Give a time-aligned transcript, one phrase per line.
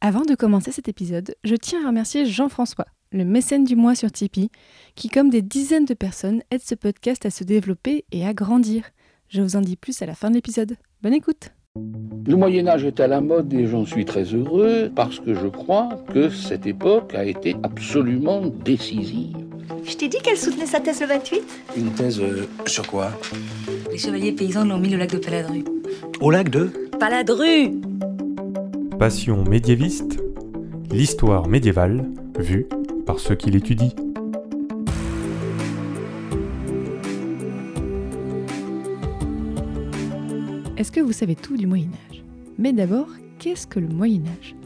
[0.00, 4.12] Avant de commencer cet épisode, je tiens à remercier Jean-François, le mécène du mois sur
[4.12, 4.48] Tipeee,
[4.94, 8.84] qui, comme des dizaines de personnes, aide ce podcast à se développer et à grandir.
[9.28, 10.76] Je vous en dis plus à la fin de l'épisode.
[11.02, 11.50] Bonne écoute
[12.28, 15.48] Le Moyen Âge est à la mode et j'en suis très heureux parce que je
[15.48, 19.36] crois que cette époque a été absolument décisive.
[19.82, 21.42] Je t'ai dit qu'elle soutenait sa thèse le 28
[21.76, 23.10] Une thèse euh, sur quoi?
[23.90, 25.64] Les chevaliers paysans l'ont mis au lac de Paladru.
[26.20, 26.70] Au lac de?
[27.00, 27.72] Paladru
[28.98, 30.20] Passion médiéviste,
[30.90, 32.04] l'histoire médiévale
[32.36, 32.66] vue
[33.06, 33.92] par ceux qui l'étudient.
[40.76, 42.24] Est-ce que vous savez tout du Moyen Âge
[42.58, 43.06] Mais d'abord,
[43.38, 44.56] qu'est-ce que le Moyen Âge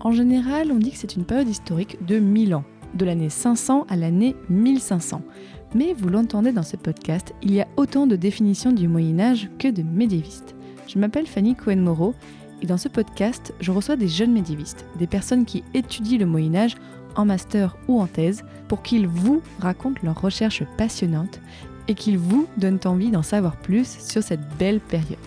[0.00, 2.64] En général, on dit que c'est une période historique de 1000 ans,
[2.94, 5.20] de l'année 500 à l'année 1500.
[5.74, 9.50] Mais vous l'entendez dans ce podcast, il y a autant de définitions du Moyen Âge
[9.58, 10.54] que de médiévistes.
[10.88, 12.14] Je m'appelle Fanny Cohen-Moreau
[12.62, 16.54] et dans ce podcast, je reçois des jeunes médiévistes, des personnes qui étudient le Moyen
[16.54, 16.76] Âge
[17.16, 21.40] en master ou en thèse pour qu'ils vous racontent leurs recherches passionnantes
[21.88, 25.18] et qu'ils vous donnent envie d'en savoir plus sur cette belle période.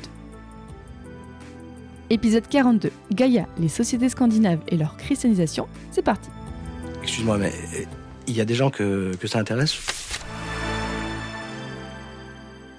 [2.10, 6.30] Épisode 42, Gaïa, les sociétés scandinaves et leur christianisation, c'est parti.
[7.04, 7.84] Excuse-moi, mais euh,
[8.28, 9.76] il y a des gens que, que ça intéresse?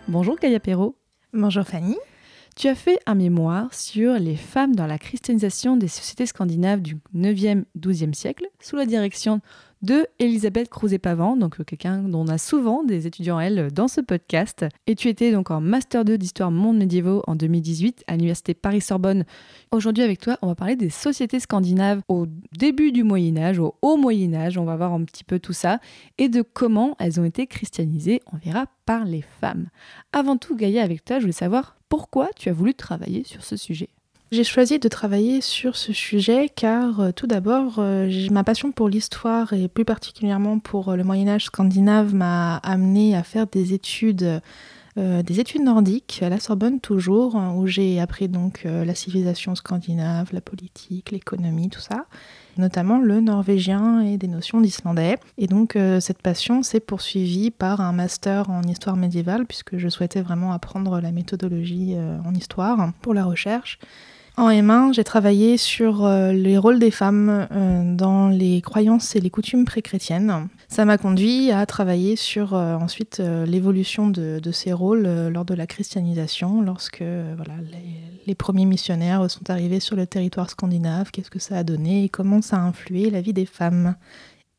[0.09, 0.97] Bonjour Gaïa Perrault.
[1.33, 1.97] Bonjour Fanny.
[2.57, 6.97] Tu as fait un mémoire sur les femmes dans la christianisation des sociétés scandinaves du
[7.15, 9.43] 9e, 12e siècle, sous la direction
[9.87, 14.01] de Elisabeth Crouzet-Pavant, donc euh, quelqu'un dont on a souvent des étudiants, elle, dans ce
[14.01, 14.67] podcast.
[14.89, 19.25] Et tu étais donc en Master 2 d'Histoire Monde Médiévaux en 2018 à l'Université Paris-Sorbonne.
[19.71, 22.27] Aujourd'hui, avec toi, on va parler des sociétés scandinaves au
[22.59, 25.79] début du Moyen-Âge, au haut Moyen-Âge, on va voir un petit peu tout ça,
[26.19, 29.69] et de comment elles ont été christianisées, on verra, par les femmes.
[30.13, 33.57] Avant tout, Gaïa, avec toi, je voulais savoir pourquoi tu as voulu travailler sur ce
[33.57, 33.91] sujet.
[34.33, 38.89] J'ai choisi de travailler sur ce sujet car euh, tout d'abord, euh, ma passion pour
[38.89, 43.73] l'histoire et plus particulièrement pour euh, le Moyen Âge scandinave m'a amené à faire des
[43.73, 44.41] études,
[44.97, 50.31] des études nordiques à la Sorbonne toujours, hein, où j'ai appris donc la civilisation scandinave,
[50.33, 52.07] la politique, l'économie, tout ça,
[52.57, 55.19] notamment le norvégien et des notions d'islandais.
[55.37, 60.23] Et donc cette passion s'est poursuivie par un master en histoire médiévale puisque je souhaitais
[60.23, 61.95] vraiment apprendre la méthodologie
[62.25, 63.79] en histoire pour la recherche.
[64.39, 69.21] En M1, j'ai travaillé sur euh, les rôles des femmes euh, dans les croyances et
[69.21, 70.49] les coutumes pré-chrétiennes.
[70.69, 75.67] Ça m'a conduit à travailler sur euh, ensuite l'évolution de, ces rôles lors de la
[75.67, 77.03] christianisation, lorsque
[78.27, 82.09] les, premiers missionnaires sont arrivés sur le territoire scandinave, qu'est-ce que ça a donné et
[82.11, 83.97] comment ça a influé la vie des femmes.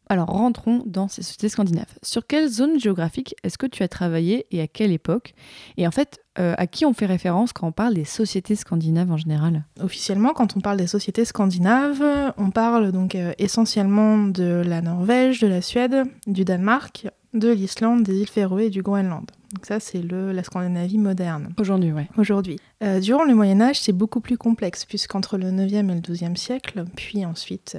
[0.10, 1.94] Alors rentrons dans ces sociétés scandinaves.
[2.02, 5.34] Sur quelle zone géographique est-ce que tu as travaillé et à quelle époque?
[5.76, 9.12] Et en fait, euh, à qui on fait référence quand on parle des sociétés scandinaves
[9.12, 9.66] en général?
[9.82, 12.04] Officiellement, quand on parle des sociétés scandinaves,
[12.38, 18.04] on parle donc euh, essentiellement de la Norvège, de la Suède, du Danemark, de l'Islande,
[18.04, 19.26] des îles Féroé et du Groenland.
[19.54, 21.54] Donc ça, c'est la Scandinavie moderne.
[21.58, 22.04] Aujourd'hui, oui.
[22.18, 22.60] Aujourd'hui.
[22.84, 26.36] Euh, durant le Moyen Âge, c'est beaucoup plus complexe, puisqu'entre le 9e et le 12e
[26.36, 27.78] siècle, puis ensuite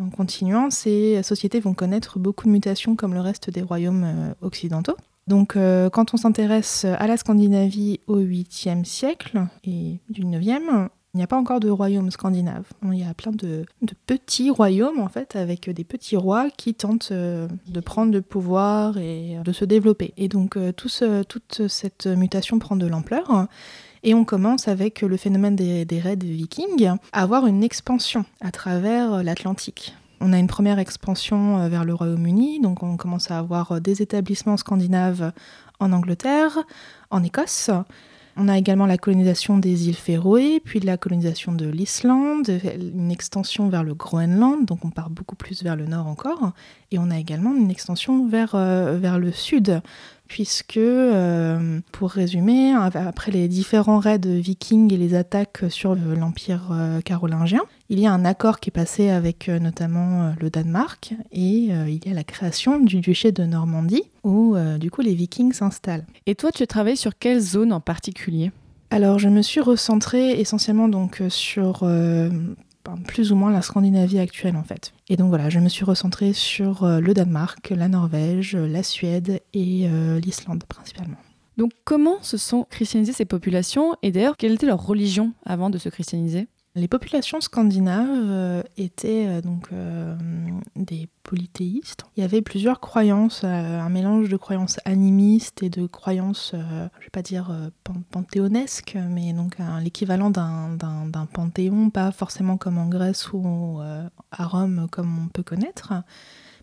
[0.00, 4.34] en continuant, ces sociétés vont connaître beaucoup de mutations comme le reste des royaumes euh,
[4.40, 4.96] occidentaux.
[5.26, 11.16] Donc euh, quand on s'intéresse à la Scandinavie au 8e siècle et du 9e, il
[11.16, 12.66] n'y a pas encore de royaume scandinave.
[12.84, 13.64] Il y a plein de,
[14.06, 18.98] petits royaumes en fait avec des petits rois qui tentent euh, de prendre le pouvoir
[18.98, 20.12] et de se développer.
[20.16, 23.48] Et donc toute cette mutation prend de l'ampleur.
[24.02, 29.22] Et on commence avec le phénomène des, raids vikings à avoir une expansion à travers
[29.22, 29.94] l'Atlantique.
[30.20, 33.80] On a une première expansion euh, vers le Royaume-Uni, donc on commence à avoir euh,
[33.80, 35.32] des établissements scandinaves
[35.78, 36.58] en Angleterre,
[37.10, 37.70] en Écosse.
[38.38, 43.70] On a également la colonisation des îles Féroé, puis la colonisation de l'Islande, une extension
[43.70, 46.52] vers le Groenland, donc on part beaucoup plus vers le nord encore.
[46.90, 49.80] Et on a également une extension vers, euh, vers le sud,
[50.28, 57.00] puisque, euh, pour résumer, après les différents raids vikings et les attaques sur l'Empire euh,
[57.00, 61.68] carolingien, il y a un accord qui est passé avec euh, notamment le Danemark, et
[61.68, 66.04] il y a la création du duché de Normandie, où du coup les vikings s'installent.
[66.26, 68.50] Et toi, tu travailles sur quelle zone en particulier?
[68.90, 71.84] Alors, je me suis recentrée essentiellement donc sur
[73.06, 74.92] plus ou moins la Scandinavie actuelle en fait.
[75.08, 79.40] Et donc voilà, je me suis recentrée sur euh, le Danemark, la Norvège, la Suède
[79.54, 81.16] et euh, l'Islande principalement.
[81.56, 83.96] Donc comment se sont christianisées ces populations?
[84.02, 86.48] Et d'ailleurs quelle était leur religion avant de se christianiser?
[86.76, 90.14] Les populations scandinaves euh, étaient euh, donc euh,
[90.76, 92.04] des polythéistes.
[92.16, 97.02] Il y avait plusieurs croyances, un mélange de croyances animistes et de croyances, je ne
[97.02, 97.50] vais pas dire
[98.12, 103.80] panthéonesques, mais donc l'équivalent d'un panthéon, pas forcément comme en Grèce ou
[104.30, 105.94] à Rome comme on peut connaître.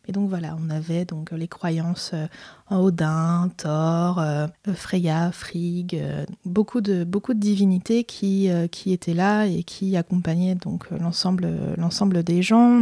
[0.07, 2.27] Et donc voilà, on avait donc les croyances euh,
[2.69, 8.49] Odin, Thor, euh, Freya, Frigg, euh, beaucoup de divinités qui
[8.87, 11.47] étaient là et qui accompagnaient donc l'ensemble
[11.77, 12.81] l'ensemble des gens.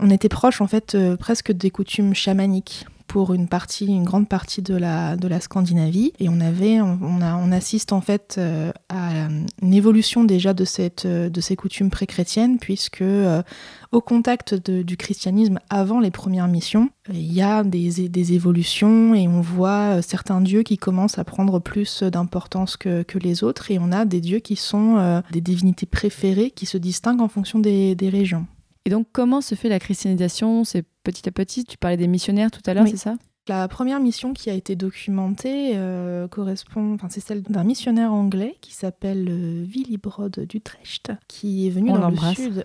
[0.00, 4.62] On était proche en fait presque des coutumes chamaniques pour une partie, une grande partie
[4.62, 6.12] de la, Scandinavie.
[6.20, 9.26] Et on avait, on, a, on assiste en fait euh, à
[9.62, 13.42] une évolution déjà de, ces coutumes pré-chrétiennes, puisque euh,
[13.90, 19.26] au contact du christianisme avant les premières missions, il y a des, des évolutions et
[19.26, 23.72] on voit euh, certains dieux qui commencent à prendre plus d'importance que, que, les autres
[23.72, 27.58] et on a des dieux qui sont des divinités préférées qui se distinguent en fonction
[27.58, 28.46] des régions.
[28.90, 30.64] Et donc, comment se fait la christianisation?
[30.64, 33.14] C'est petit à petit, tu parlais des missionnaires tout à l'heure, c'est ça?
[33.46, 38.56] La première mission qui a été documentée euh, correspond, enfin c'est celle d'un missionnaire anglais
[38.60, 42.64] qui s'appelle euh, Willibrod d'Utrecht, qui est venu dans le sud.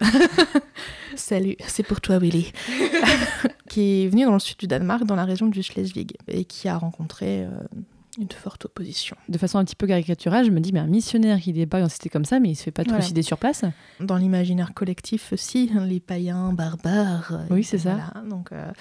[1.16, 2.51] Salut, c'est pour toi Willy.
[3.69, 6.68] qui est venu dans le sud du Danemark, dans la région du Schleswig, et qui
[6.68, 7.50] a rencontré euh,
[8.17, 9.15] une forte opposition.
[9.29, 11.89] De façon un petit peu caricaturale, je me dis, mais un missionnaire qui débarque dans
[11.89, 13.63] c'était comme ça, mais il se fait pas trucider sur place
[14.00, 17.41] Dans l'imaginaire collectif aussi, les païens barbares.
[17.50, 18.13] Oui, c'est ça.
[18.29, 18.71] Donc, euh,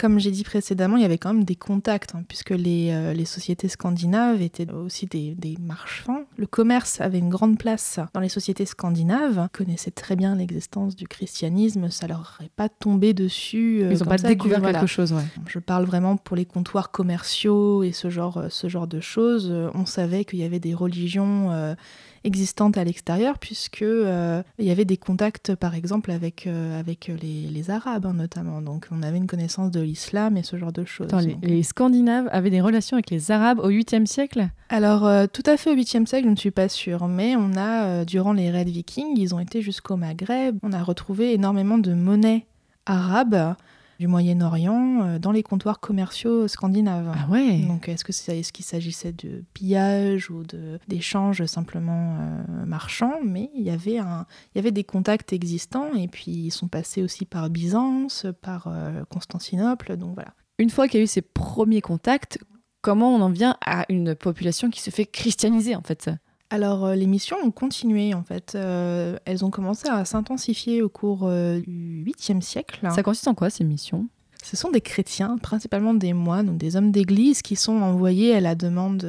[0.00, 3.12] comme j'ai dit précédemment, il y avait quand même des contacts, hein, puisque les, euh,
[3.12, 6.24] les, sociétés scandinaves étaient aussi des, des, marchands.
[6.38, 10.96] Le commerce avait une grande place dans les sociétés scandinaves, Ils connaissaient très bien l'existence
[10.96, 13.82] du christianisme, ça leur est pas tombé dessus.
[13.82, 15.24] Euh, Ils n'ont pas découvert quelque chose, ouais.
[15.46, 19.52] Je parle vraiment pour les comptoirs commerciaux et ce genre, euh, ce genre de choses.
[19.74, 21.76] On savait qu'il y avait des religions
[22.24, 27.10] existante à l'extérieur, puisque euh, il y avait des contacts, par exemple, avec, euh, avec
[27.22, 28.60] les, les Arabes hein, notamment.
[28.60, 31.10] Donc on avait une connaissance de l'islam et ce genre de choses.
[31.42, 34.48] les, Scandinaves avaient des relations avec les Arabes au 8e siècle?
[34.68, 37.56] Alors euh, tout à fait au 8e siècle, je ne suis pas sûre, mais on
[37.56, 41.94] a, durant les raids vikings, ils ont été jusqu'au Maghreb, on a retrouvé énormément de
[41.94, 42.46] monnaies
[42.86, 43.54] arabes
[44.00, 47.12] du Moyen-Orient euh, dans les comptoirs commerciaux scandinaves.
[47.14, 50.42] Ah ouais Donc est-ce que c'est ce qu'il s'agissait de pillage ou
[50.88, 53.20] d'échanges simplement euh, marchands?
[53.22, 56.66] Mais il y avait un il y avait des contacts existants et puis ils sont
[56.66, 60.32] passés aussi par Byzance, par euh, Constantinople, donc voilà.
[60.58, 62.38] Une fois qu'il y a eu ces premiers contacts,
[62.80, 66.08] comment on en vient à une population qui se fait christianiser en fait?
[66.50, 68.54] Alors euh, les missions ont continué en fait.
[68.54, 72.80] Euh, elles ont commencé à s'intensifier au cours euh, du 8e siècle.
[72.92, 74.08] Ça consiste en quoi ces missions?
[74.42, 78.40] Ce sont des chrétiens, principalement des moines ou des hommes d'église qui sont envoyés à
[78.40, 79.06] la demande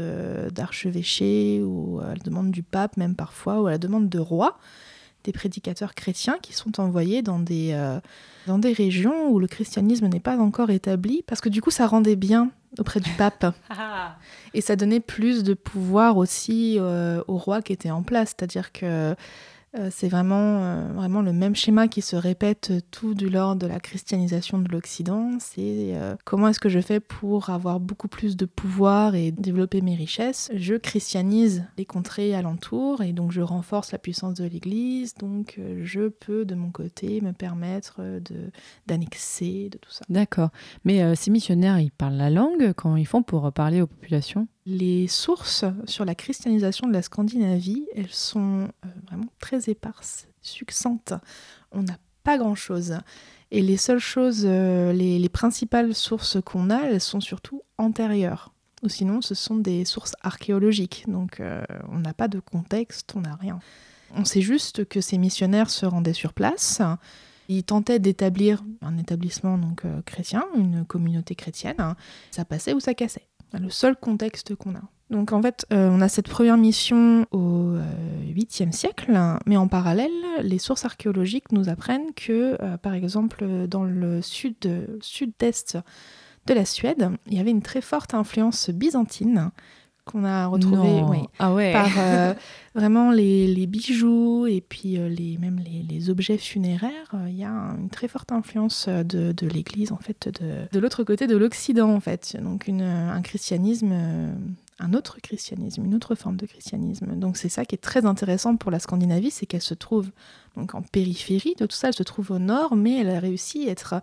[0.54, 4.60] d'archevêchés ou à la demande du pape même parfois ou à la demande de rois,
[5.24, 7.74] des prédicateurs chrétiens qui sont envoyés dans des,
[8.46, 11.88] dans des régions où le christianisme n'est pas encore établi parce que du coup ça
[11.88, 13.46] rendait bien auprès du pape.
[13.70, 14.16] Ah.
[14.54, 18.36] Et ça donnait plus de pouvoir aussi euh, au roi qui était en place.
[18.38, 19.16] C'est-à-dire que
[19.78, 23.68] euh, c'est vraiment, euh, vraiment le même schéma qui se répète tout du lors de
[23.68, 25.38] la christianisation de l'Occident.
[25.40, 29.82] C'est euh, comment est-ce que je fais pour avoir beaucoup plus de pouvoir et développer
[29.82, 30.52] mes richesses?
[30.54, 35.14] Je christianise les contrées alentours et donc je renforce la puissance de l'Église.
[35.16, 38.52] Donc je peux de mon côté me permettre de,
[38.88, 40.04] d'annexer, de tout ça.
[40.10, 40.50] D'accord.
[40.84, 44.48] Mais ces missionnaires, ils parlent la langue quand ils font pour parler aux populations?
[44.72, 51.14] Les sources sur la christianisation de la Scandinavie, elles sont euh, vraiment très éparses, succinctes.
[51.72, 52.98] On n'a pas grand-chose.
[53.52, 58.54] Et les seules choses, euh, les, principales sources qu'on a, elles sont surtout antérieures.
[58.84, 61.06] Ou sinon, ce sont des sources archéologiques.
[61.08, 63.60] Donc, euh, on n'a pas de contexte, on n'a rien.
[64.16, 66.82] On sait juste que ces missionnaires se rendaient sur place.
[67.48, 71.96] Ils tentaient d'établir un établissement donc chrétien, une communauté chrétienne.
[72.32, 73.28] Ça passait ou ça cassait
[73.60, 74.82] le seul contexte qu'on a.
[75.12, 77.74] Donc en fait, euh, on a cette première mission au
[78.34, 79.12] 8e euh, siècle,
[79.46, 80.10] mais en parallèle,
[80.42, 84.56] les sources archéologiques nous apprennent que, euh, par exemple, dans le sud,
[85.02, 85.78] sud-est
[86.48, 89.52] de la Suède, il y avait une très forte influence byzantine
[90.12, 91.02] qu'on a retrouvé
[91.40, 92.34] ah par euh,
[92.76, 97.12] vraiment les, bijoux et puis euh, les, même les, objets funéraires.
[97.14, 101.04] Euh, il y a une très forte influence de, l'Église, en fait, de, de l'autre
[101.04, 102.38] côté de l'Occident, en fait.
[102.42, 103.94] Donc une, un christianisme,
[104.82, 107.16] un autre christianisme, une autre forme de christianisme.
[107.16, 110.12] Donc c'est ça qui est très intéressant pour la Scandinavie, c'est qu'elle se trouve
[110.58, 113.70] donc en périphérie de tout ça, elle se trouve au nord, mais elle a réussi
[113.70, 114.02] à être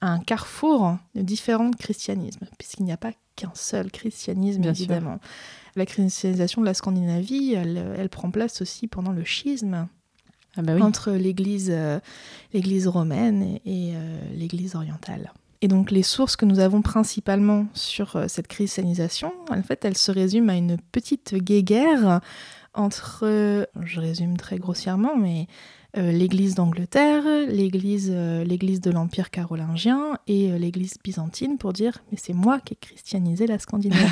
[0.00, 5.18] un carrefour de différents christianismes, puisqu'il n'y a pas qu'un seul christianisme, évidemment.
[5.74, 9.88] La christianisation de la Scandinavie, elle, prend place aussi pendant le schisme.
[10.56, 10.82] Ah bah oui.
[10.82, 12.00] entre l'Église euh,
[12.52, 15.32] l'Église romaine et, et, euh, l'Église orientale.
[15.60, 19.96] Et donc les sources que nous avons principalement sur euh, cette christianisation, en fait, elles
[19.96, 22.20] se résument à une petite guéguerre
[22.74, 25.48] entre, euh, je résume très grossièrement, mais
[25.96, 32.04] euh, l'Église d'Angleterre, l'Église euh, l'Église de l'Empire carolingien et euh, l'Église byzantine pour dire
[32.12, 34.04] mais c'est moi qui ai christianisé la Scandinavie.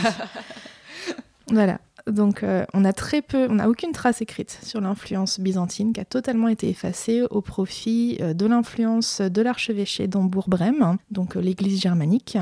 [1.48, 1.78] voilà.
[2.06, 6.00] Donc euh, on a très peu, on n'a aucune trace écrite sur l'influence byzantine qui
[6.00, 11.80] a totalement été effacée au profit euh, de l'influence de l'archevêché d'Hambourg-Brême, donc euh, l'Église
[11.80, 12.38] germanique,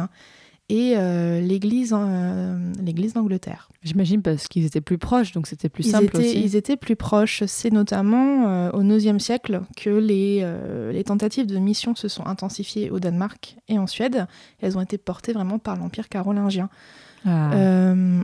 [0.71, 3.69] et euh, l'Église euh, l'Église d'Angleterre.
[3.83, 6.41] J'imagine parce qu'ils étaient plus proches, donc c'était plus Ils simple étaient, aussi.
[6.43, 7.43] ils étaient plus proches.
[7.47, 10.47] C'est notamment euh, au IXe siècle que les,
[10.93, 14.27] les tentatives de mission se sont intensifiées au Danemark et en Suède.
[14.61, 16.71] Elles ont été portées vraiment par l'Empire carolingien.
[17.27, 17.53] Ah.
[17.55, 18.23] Euh,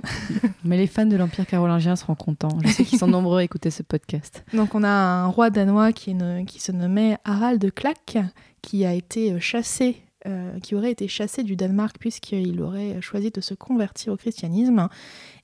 [0.65, 2.59] Mais les fans de l'Empire carolingien seront contents.
[2.63, 4.45] Je sais qu'ils sont nombreux à écouter ce podcast.
[4.53, 8.19] donc on a un roi danois qui, est ne- qui se nommait Harald Klak,
[8.63, 9.97] qui a été euh, chassé.
[10.27, 14.87] euh, qui aurait été chassé du Danemark puisqu'il aurait choisi de se convertir au christianisme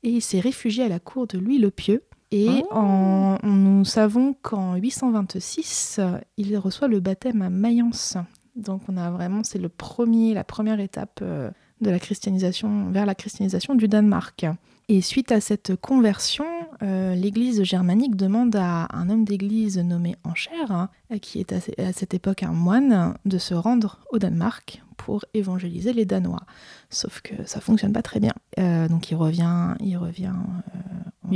[0.02, 2.74] et il s'est réfugié à la cour de Louis le Pieux et Oh.
[2.74, 8.18] en- nous savons qu'en 826 euh, il reçoit le baptême à Mayence
[8.54, 13.06] donc on a vraiment c'est le premier la première étape euh, de la christianisation vers
[13.06, 14.46] la christianisation du Danemark
[14.88, 16.44] et suite à cette conversion,
[16.82, 20.88] euh, l'Église germanique demande à un homme d'Église nommé Ancher, hein,
[21.20, 25.24] qui est à, ce- à cette époque un moine, de se rendre au Danemark pour
[25.34, 26.42] évangéliser les Danois.
[26.88, 28.32] Sauf que ça fonctionne pas très bien.
[28.60, 30.32] Euh, donc il revient, il revient.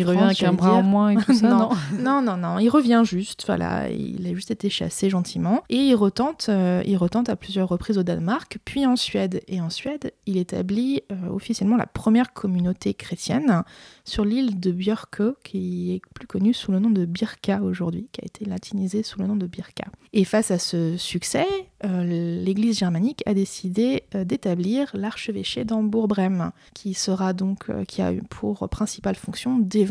[0.00, 2.70] Il revient avec un bras en moins et tout ça, non, Non, non, non, il
[2.70, 5.62] revient juste, voilà, il a juste été chassé gentiment.
[5.68, 9.42] Et il retente, euh, il retente à plusieurs reprises au Danemark, puis en Suède.
[9.46, 13.62] Et en Suède, il établit euh, officiellement la première communauté chrétienne
[14.04, 18.22] sur l'île de Björkö, qui est plus connue sous le nom de Birka aujourd'hui, qui
[18.22, 19.84] a été latinisée sous le nom de Birka.
[20.12, 21.46] Et face à ce succès,
[21.84, 22.04] euh,
[22.42, 29.16] l'Église germanique a décidé d'établir l'archevêché d'Hambourg-Brême, qui sera donc, qui a eu pour principale
[29.16, 29.89] fonction d'évangéliser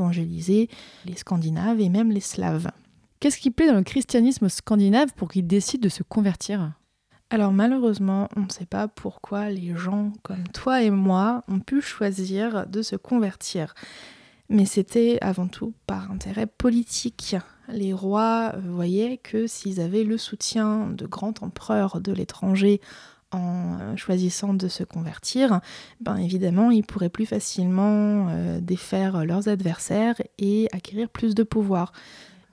[1.06, 2.72] les Scandinaves et même les Slaves.
[3.20, 6.72] Qu'est-ce qui plaît dans le christianisme scandinave pour qu'ils décident de se convertir?
[7.30, 11.82] Alors malheureusement, on ne sait pas pourquoi les gens comme toi et moi ont pu
[11.82, 13.74] choisir de se convertir.
[14.50, 17.36] Mais c'était avant tout par intérêt politique.
[17.68, 22.82] Les rois voyaient que s'ils avaient le soutien de grands empereurs de l'étranger
[23.32, 25.62] en euh, choisissant de se convertir,
[26.02, 31.92] ben évidemment, ils pourraient plus facilement euh, défaire leurs adversaires et acquérir plus de pouvoir.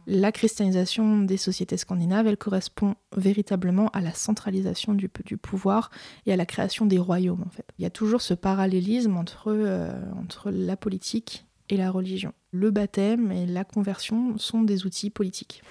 [0.08, 5.90] La christianisation des sociétés scandinaves, elle correspond véritablement à la centralisation du, du pouvoir
[6.26, 7.42] et à la création des royaumes.
[7.44, 7.66] En fait.
[7.78, 12.32] Il y a toujours ce parallélisme entre, euh, entre la politique et la religion.
[12.52, 15.62] Le baptême et la conversion sont des outils politiques.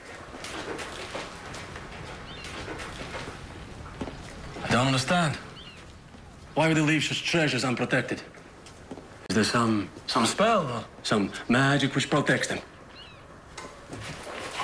[4.76, 5.38] Don't understand.
[6.56, 8.22] Why would they leave such treasures unprotected?
[9.30, 12.60] Is there some some spell or some magic which protects them?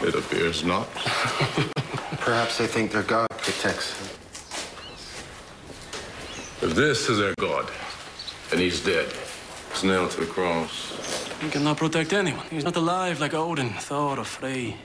[0.01, 0.88] It appears not.
[2.27, 3.88] Perhaps they think their God protects.
[3.98, 4.08] them.
[6.70, 7.72] If this is their God,
[8.51, 9.08] and he's dead,
[9.72, 10.72] he's nailed to the cross,
[11.41, 12.46] He cannot protect anyone.
[12.50, 14.75] He's not alive like Odin, Thor, or Frey.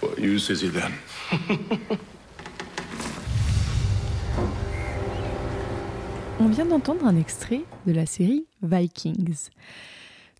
[0.00, 0.92] what use is he then?
[6.38, 9.48] On vient d'entendre un extrait de la série Vikings.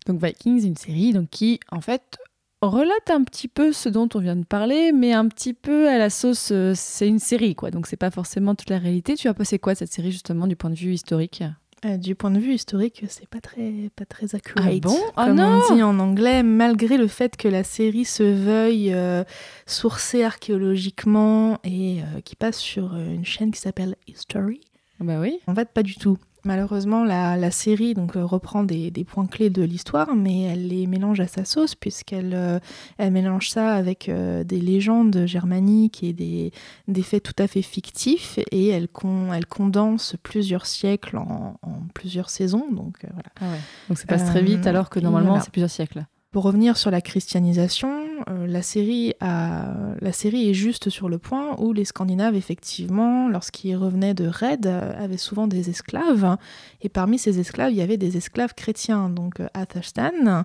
[0.05, 2.17] Donc Vikings, une série donc, qui, en fait,
[2.61, 5.97] relate un petit peu ce dont on vient de parler, mais un petit peu à
[5.97, 6.49] la sauce.
[6.51, 7.71] euh, c'est une série, quoi.
[7.71, 9.15] Donc c'est pas forcément toute la réalité.
[9.15, 11.43] Tu as passé quoi de cette série, justement, du point de vue historique?
[11.85, 14.65] Euh, du point de vue historique, c'est pas très, pas très accurate.
[14.67, 14.97] Ah bon?
[14.99, 18.93] Oh Comme non on dit en anglais, malgré le fait que la série se veuille
[18.93, 19.23] euh,
[19.67, 24.61] sourcée archéologiquement et euh, qui passe sur euh, une chaîne qui s'appelle History.
[24.99, 25.39] Bah oui.
[25.47, 26.17] En fait, pas du tout.
[26.45, 30.67] Malheureusement, la, la série donc, euh, reprend des, des points clés de l'histoire, mais elle
[30.69, 32.59] les mélange à sa sauce, puisqu'elle euh,
[32.97, 36.51] elle mélange ça avec euh, des légendes germaniques et des,
[36.87, 41.79] des faits tout à fait fictifs, et elle, con- elle condense plusieurs siècles en, en
[41.93, 42.67] plusieurs saisons.
[42.71, 43.29] Donc, euh, voilà.
[43.41, 43.61] Ah ouais.
[43.89, 45.43] Donc ça passe très vite, alors que normalement, voilà.
[45.43, 46.05] c'est plusieurs siècles.
[46.31, 51.17] Pour revenir sur la christianisation, euh, la, série a- la série est juste sur le
[51.17, 56.37] point où les Scandinaves, effectivement, lorsqu'ils revenaient de raids, euh, avaient souvent des esclaves.
[56.81, 59.09] Et parmi ces esclaves, il y avait des esclaves chrétiens.
[59.09, 60.43] Donc euh, Athelstan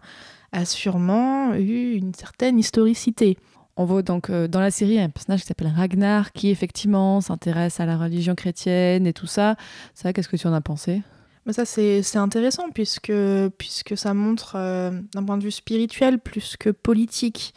[0.53, 3.39] a sûrement eu une certaine historicité.
[3.77, 7.87] On voit donc dans la série un personnage qui s'appelle Ragnar, qui effectivement s'intéresse à
[7.87, 9.57] la religion chrétienne et tout ça.
[9.95, 11.01] Ça, qu'est-ce que tu en as pensé?
[11.47, 13.13] Mais ça, c'est intéressant puisque,
[13.59, 17.55] puisque ça montre, euh, d'un point de vue spirituel plus que politique,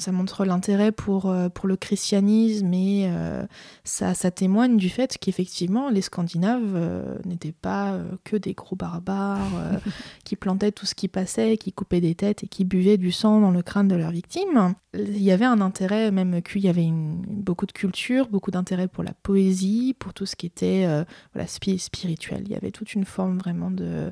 [0.00, 3.44] Ça montre l'intérêt pour, euh, pour le christianisme et euh,
[3.84, 8.76] ça, ça témoigne du fait qu'effectivement, les Scandinaves euh, n'étaient pas euh, que des gros
[8.76, 9.40] barbares
[10.24, 13.40] qui plantaient tout ce qui passait, qui coupaient des têtes et qui buvaient du sang
[13.42, 14.74] dans le crâne de leurs victimes.
[14.94, 18.88] Il y avait un intérêt, même qu'il y avait une- beaucoup de culture, beaucoup d'intérêt
[18.88, 20.86] pour la poésie, pour tout ce qui était
[21.34, 22.42] voilà, spi- spirituel.
[22.46, 24.10] Il y avait toute une forme vraiment de,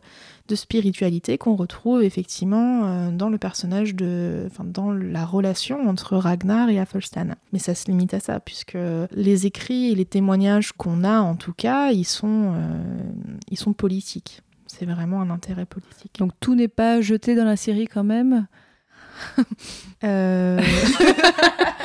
[0.49, 6.68] de spiritualité qu'on retrouve effectivement dans le personnage de, enfin, dans la relation entre Ragnar
[6.70, 7.35] et Athelstan.
[7.52, 8.78] Mais ça se limite à ça, puisque
[9.11, 12.82] les écrits et les témoignages qu'on a, en tout cas, ils sont, euh,
[13.50, 14.42] ils sont politiques.
[14.66, 16.16] C'est vraiment un intérêt politique.
[16.18, 18.47] Donc tout n'est pas jeté dans la série quand même?
[20.04, 20.61] Euh,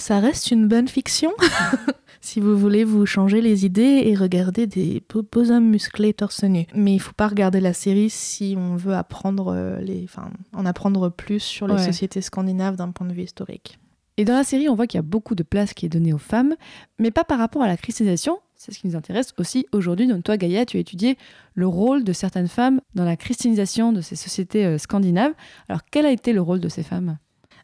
[0.00, 1.30] ça reste une bonne fiction.
[2.20, 6.66] si vous voulez vous changer les idées et regarder des beaux, hommes musclés torse nu.
[6.74, 10.66] Mais il faut pas regarder la série si on veut apprendre euh, les, enfin, en
[10.66, 11.84] apprendre plus sur les Ouais.
[11.86, 13.78] sociétés scandinaves d'un point de vue historique.
[14.16, 16.12] Et dans la série, on voit qu'il y a beaucoup de place qui est donnée
[16.12, 16.54] aux femmes,
[16.98, 18.38] mais pas par rapport à la christianisation.
[18.54, 20.06] C'est ce qui nous intéresse aussi aujourd'hui.
[20.06, 21.16] Donc toi, Gaïa, tu as étudié
[21.54, 25.32] le rôle de certaines femmes dans la christianisation de ces sociétés euh, scandinaves.
[25.70, 27.16] Alors quel a été le rôle de ces femmes?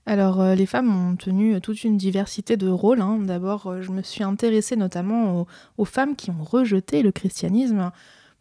[0.08, 3.00] Alors, euh, les femmes ont tenu toute une diversité de rôles.
[3.00, 3.18] hein.
[3.22, 5.46] D'abord, euh, je me suis intéressée notamment
[5.78, 7.90] aux, femmes qui ont rejeté le christianisme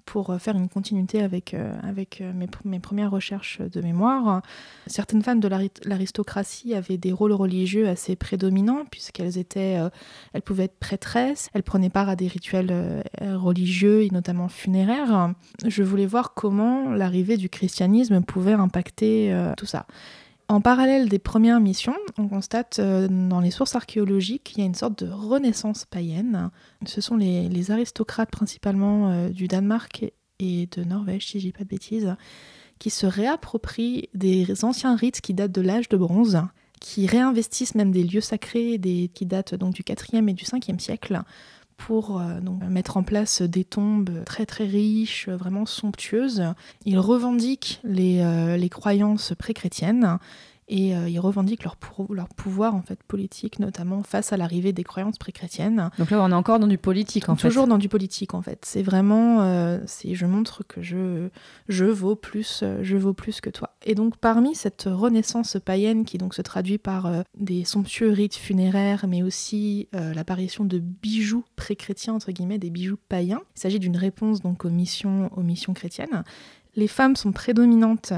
[0.05, 1.73] pour euh, faire une continuité avec, euh,
[2.21, 4.43] euh, mes, pr- mes premières recherches de mémoire.
[4.85, 9.89] Certaines femmes de l'ari- l'aristocratie avaient des rôles religieux assez prédominants puisqu'elles étaient, euh,
[10.33, 13.01] elles pouvaient être prêtresses, elles prenaient part à des rituels euh,
[13.37, 15.33] religieux et notamment funéraires.
[15.65, 19.87] Je voulais voir comment l'arrivée du christianisme pouvait impacter euh, tout ça.
[20.47, 24.65] En parallèle des premières missions, on constate euh, dans les sources archéologiques qu'il y a
[24.65, 26.51] une sorte de renaissance païenne.
[26.85, 30.05] Ce sont les, aristocrates principalement euh, du Danemark
[30.39, 32.15] et- de Norvège, si je pas de bêtises,
[32.77, 36.39] qui se réapproprient des anciens rites qui datent de l'âge de bronze,
[36.79, 38.79] qui réinvestissent même des lieux sacrés
[39.13, 41.21] qui datent donc du 4e et du 5e siècle
[41.77, 42.39] pour euh,
[42.69, 46.43] mettre en place des tombes très très riches, vraiment somptueuses.
[46.85, 50.17] Ils revendiquent les, euh, les croyances pré-chrétiennes
[50.67, 54.73] et euh, ils revendiquent leur, pour- leur pouvoir en fait politique, notamment face à l'arrivée
[54.73, 55.91] des croyances pré-chrétiennes.
[55.99, 57.47] Donc là, on est encore dans du politique en fait.
[57.47, 58.63] Toujours dans du politique en fait.
[58.65, 61.29] C'est vraiment, euh, c'est je montre que je,
[61.67, 63.75] je vaux plus, euh, je vaux plus que toi.
[63.85, 68.35] Et donc parmi cette renaissance païenne qui donc se traduit par euh, des somptueux rites
[68.35, 73.41] funéraires, mais aussi l'apparition de bijoux pré-chrétiens entre guillemets, des bijoux païens.
[73.55, 76.23] Il s'agit d'une réponse donc aux missions, aux missions chrétiennes.
[76.75, 78.13] Les femmes sont prédominantes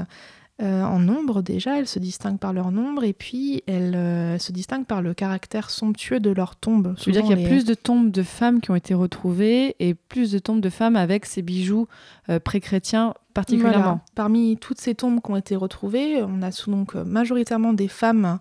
[0.60, 4.50] euh, en nombre déjà, elles se distinguent par leur nombre et puis elles euh, se
[4.50, 6.94] distinguent par le caractère somptueux de leur tombe.
[6.98, 9.76] Je veux dire qu'il y a plus de tombes de femmes qui ont été retrouvées
[9.78, 11.86] et plus de tombes de femmes avec ces bijoux
[12.28, 13.78] euh, pré-chrétiens particulièrement.
[13.78, 14.00] Voilà.
[14.16, 18.40] Parmi toutes ces tombes qui ont été retrouvées, on a donc majoritairement des femmes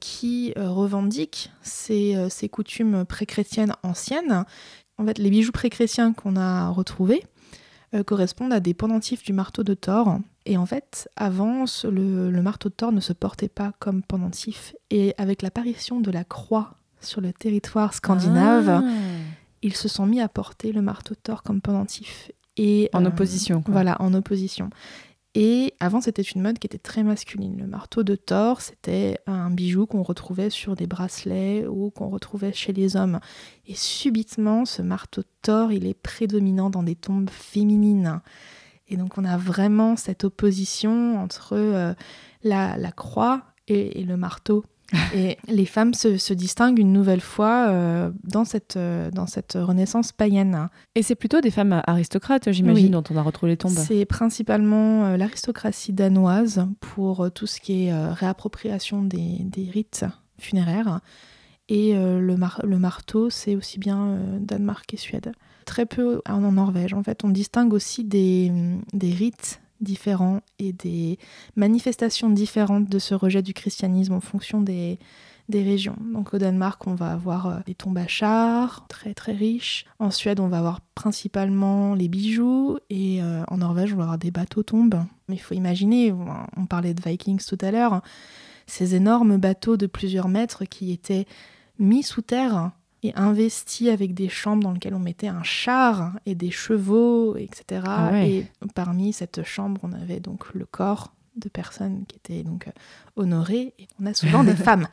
[0.00, 4.44] qui revendiquent ces, ces coutumes pré-chrétiennes anciennes.
[4.96, 7.24] En fait, les bijoux pré-chrétiens qu'on a retrouvés
[8.06, 10.18] correspondent à des pendentifs du marteau de Thor.
[10.48, 14.74] Et en fait, avant, le, le marteau de Thor ne se portait pas comme pendentif.
[14.90, 18.82] Et avec l'apparition de la croix sur le territoire scandinave, Ah.
[19.62, 22.32] ils se sont mis à porter le marteau de Thor comme pendentif.
[22.56, 23.72] Et, En euh, opposition, quoi.
[23.72, 24.70] Voilà, en opposition.
[25.34, 27.58] Et avant, c'était une mode qui était très masculine.
[27.58, 32.54] Le marteau de Thor, c'était un bijou qu'on retrouvait sur des bracelets ou qu'on retrouvait
[32.54, 33.20] chez les hommes.
[33.66, 38.22] Et subitement, ce marteau de Thor, il est prédominant dans des tombes féminines.
[38.88, 41.94] Et donc, on a vraiment cette opposition entre euh,
[42.42, 44.64] la, la croix et, et le marteau.
[45.14, 49.52] Et les femmes se, se distinguent une nouvelle fois euh, dans, cette, euh, dans cette
[49.60, 50.70] renaissance païenne.
[50.94, 52.90] Et c'est plutôt des femmes aristocrates, j'imagine, Oui.
[52.90, 53.72] dont on a retrouvé les tombes.
[53.72, 60.06] C'est principalement l'aristocratie danoise pour tout ce qui est réappropriation des, des rites
[60.38, 61.00] funéraires.
[61.68, 65.32] Et le, mar- le marteau, c'est aussi bien Danemark et Suède.
[65.68, 66.94] Très peu en, Norvège.
[66.94, 68.50] En fait, on distingue aussi des,
[69.02, 71.18] rites différents et des
[71.56, 74.98] manifestations différentes de ce rejet du christianisme en fonction des,
[75.52, 75.96] régions.
[76.14, 79.84] Donc au Danemark, on va avoir euh, des tombes à chars, très très riches.
[79.98, 82.78] En Suède, on va avoir principalement les bijoux.
[82.88, 85.04] Et euh, en Norvège, on va avoir des bateaux tombes.
[85.28, 86.14] Mais il faut imaginer,
[86.56, 88.00] on parlait de Vikings tout à l'heure,
[88.66, 91.26] ces énormes bateaux de plusieurs mètres qui étaient
[91.78, 92.70] mis sous terre
[93.02, 97.82] et investis avec des chambres dans lesquelles on mettait un char et des chevaux, etc.
[97.86, 98.30] Ah ouais.
[98.30, 102.72] Et parmi cette chambre, on avait donc le corps de personnes qui étaient donc euh,
[103.14, 103.72] honorées.
[103.78, 104.88] Et on a souvent des femmes.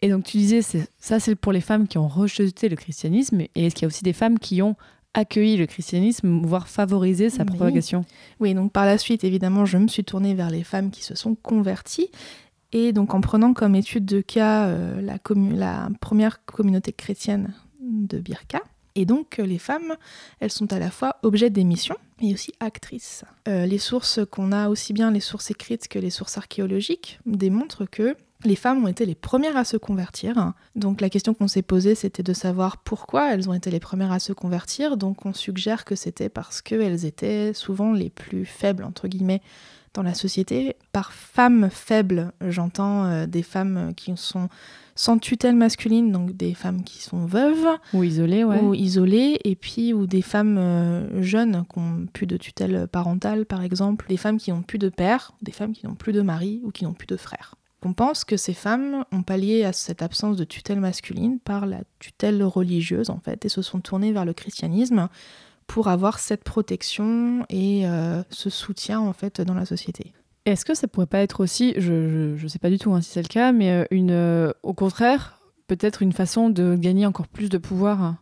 [0.00, 0.60] Et donc tu disais,
[0.98, 3.88] ça c'est pour les femmes qui ont rejeté le christianisme, et est-ce qu'il y a
[3.88, 4.76] aussi des femmes qui ont
[5.14, 7.48] accueilli le christianisme, voire favorisé sa Oui.
[7.48, 8.04] propagation?
[8.38, 11.16] Oui, donc par la suite, évidemment, je me suis tournée vers les femmes qui se
[11.16, 12.10] sont converties.
[12.72, 18.60] Et donc en prenant comme étude de cas euh, la, première communauté chrétienne de Birka.
[18.94, 19.96] Et donc les femmes,
[20.40, 23.22] elles sont à la fois objets d'émission mais aussi actrices.
[23.46, 28.16] les sources qu'on a, aussi bien les sources écrites que les sources archéologiques, démontrent que
[28.44, 30.52] les femmes ont été les premières à se convertir.
[30.76, 34.12] Donc la question qu'on s'est posée, c'était de savoir pourquoi elles ont été les premières
[34.12, 34.96] à se convertir.
[34.96, 39.42] Donc on suggère que c'était parce qu'elles étaient souvent les plus faibles, entre guillemets,
[39.94, 40.76] dans la société.
[40.92, 44.48] Par femmes faibles, j'entends euh, des femmes qui sont
[44.94, 47.68] sans tutelle masculine, donc des femmes qui sont veuves.
[47.94, 48.60] Ou isolées, ouais.
[48.60, 53.46] Ou isolées, et puis ou des femmes euh, jeunes qui n'ont plus de tutelle parentale,
[53.46, 54.06] par exemple.
[54.08, 56.72] Des femmes qui n'ont plus de père, des femmes qui n'ont plus de mari ou
[56.72, 57.54] qui n'ont plus de frère.
[57.82, 61.82] On pense que ces femmes ont pallié à cette absence de tutelle masculine par la
[62.00, 65.08] tutelle religieuse en fait et se sont tournées vers le christianisme
[65.68, 70.12] pour avoir cette protection et euh, ce soutien en fait dans la société.
[70.46, 73.10] Est-ce que ça pourrait pas être aussi, je ne sais pas du tout hein, si
[73.10, 77.28] c'est le cas, mais euh, une, euh, au contraire, peut-être une façon de gagner encore
[77.28, 78.18] plus de pouvoir hein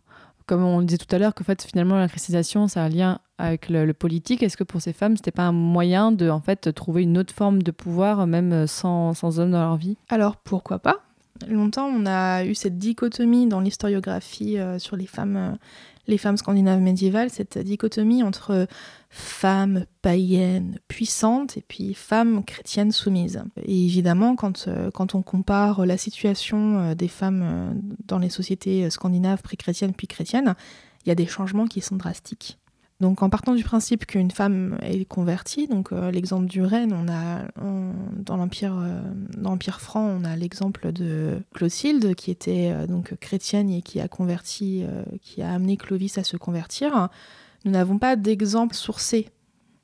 [0.46, 3.18] comme on disait tout à l'heure, que fait, finalement, la christianisation, ça a un lien
[3.36, 4.44] avec le, politique.
[4.44, 7.34] Est-ce que pour ces femmes, c'était pas un moyen de en fait, trouver une autre
[7.34, 9.96] forme de pouvoir, même sans, sans hommes dans leur vie?
[10.08, 11.05] Alors, pourquoi pas?
[11.48, 15.56] Longtemps, on a eu cette dichotomie dans l'historiographie euh, sur les femmes, euh,
[16.06, 18.66] les femmes scandinaves médiévales, cette dichotomie entre
[19.10, 23.42] femmes païennes puissantes et puis femmes chrétiennes soumises.
[23.62, 29.42] Et évidemment, quand, euh, quand on compare la situation des femmes dans les sociétés scandinaves
[29.42, 30.54] pré-chrétiennes puis chrétiennes,
[31.04, 32.58] il y a des changements qui sont drastiques.
[33.00, 37.42] Donc en partant du principe qu'une femme est convertie, donc l'exemple du Rennes, on a
[38.16, 38.74] dans l'empire
[39.36, 44.86] l'empire franc, on a l'exemple de Clotilde qui était donc chrétienne et qui a converti,
[45.20, 47.10] qui a amené Clovis à se convertir.
[47.66, 49.28] Nous n'avons pas d'exemple sourcé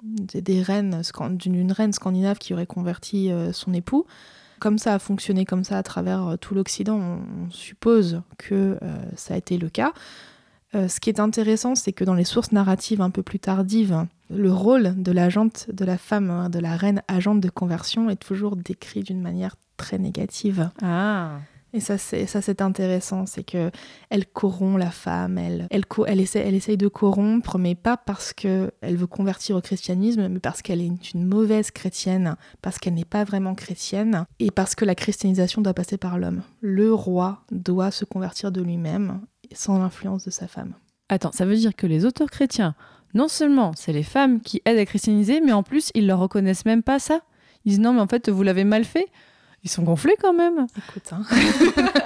[0.02, 4.06] des, reines, d'une reine scandinave qui aurait converti euh, son époux.
[4.60, 8.96] Comme ça a fonctionné comme ça à travers euh, tout l'Occident, on, suppose que euh,
[9.16, 9.92] ça a été le cas.
[10.74, 14.52] Ce qui est intéressant, c'est que dans les sources narratives un peu plus tardives, le
[14.52, 18.56] rôle de l'agente, de la femme, hein, de la reine agente de conversion est toujours
[18.56, 20.70] décrit d'une manière très négative.
[20.82, 21.38] Ah.
[21.74, 23.70] Et ça, c'est ça, c'est intéressant, c'est que
[24.10, 28.34] elle corrompt la femme, elle, elle, elle, essaie, elle essaye de corrompre, mais pas parce
[28.34, 32.94] que elle veut convertir au christianisme, mais parce qu'elle est une mauvaise chrétienne, parce qu'elle
[32.94, 36.42] n'est pas vraiment chrétienne, et parce que la christianisation doit passer par l'homme.
[36.60, 39.22] Le roi doit se convertir de lui-même,
[39.54, 40.74] sans l'influence de sa femme.
[41.08, 42.74] Attends, ça veut dire que les auteurs chrétiens,
[43.14, 46.64] non seulement c'est les femmes qui aident à christianiser, mais en plus ils leur reconnaissent
[46.64, 47.20] même pas ça.
[47.64, 49.06] Ils disent non, mais en fait vous l'avez mal fait.
[49.64, 50.66] Ils sont gonflés quand même.
[50.76, 51.22] Écoute, hein.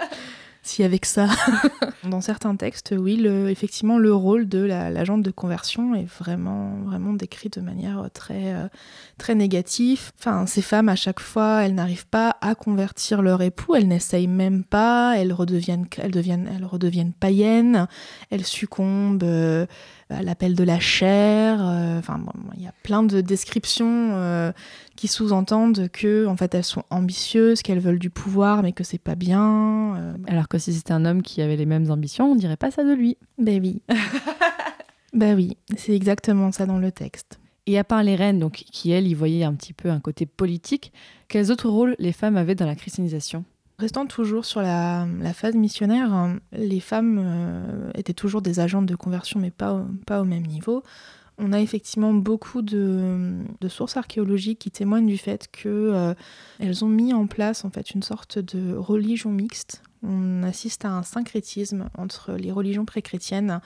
[0.67, 1.29] si avec ça.
[2.05, 7.13] Dans certains textes, oui, le, effectivement, le rôle de l'agente de conversion est vraiment, vraiment
[7.13, 8.69] décrit de manière très, euh,
[9.19, 10.13] très négative.
[10.19, 14.27] Enfin, ces femmes, à chaque fois, elles n'arrivent pas à convertir leur époux, elles n'essayent
[14.27, 17.89] même pas, elles redeviennent, elles deviennent, elles redeviennent païennes,
[18.31, 19.25] elles succombent.
[19.25, 19.67] Euh,
[20.09, 21.59] à l'appel de la chair.
[21.61, 22.21] Euh, enfin,
[22.57, 24.53] il y a plein de descriptions
[24.97, 28.99] qui sous-entendent que en fait elles sont ambitieuses, qu'elles veulent du pouvoir, mais que c'est
[28.99, 29.95] pas bien.
[29.97, 32.71] Euh, Alors que si c'était un homme qui avait les mêmes ambitions, on dirait pas
[32.71, 33.17] ça de lui.
[33.39, 33.83] Ben oui.
[35.13, 37.41] ben oui, c'est exactement ça dans le texte.
[37.67, 40.25] Et à part les reines, donc qui elles y voyaient un petit peu un côté
[40.25, 40.93] politique,
[41.29, 43.45] quels autres rôles les femmes avaient dans la christianisation?
[43.79, 48.97] Restant toujours sur la, phase missionnaire, hein, les femmes euh, étaient toujours des agentes de
[48.97, 50.83] conversion, mais pas pas au même niveau.
[51.39, 56.15] On a effectivement beaucoup de, sources archéologiques qui témoignent du fait qu'elles euh,
[56.83, 59.83] ont mis en place en fait une sorte de religion mixte.
[60.03, 63.61] On assiste à un syncrétisme entre les religions pré-chrétiennes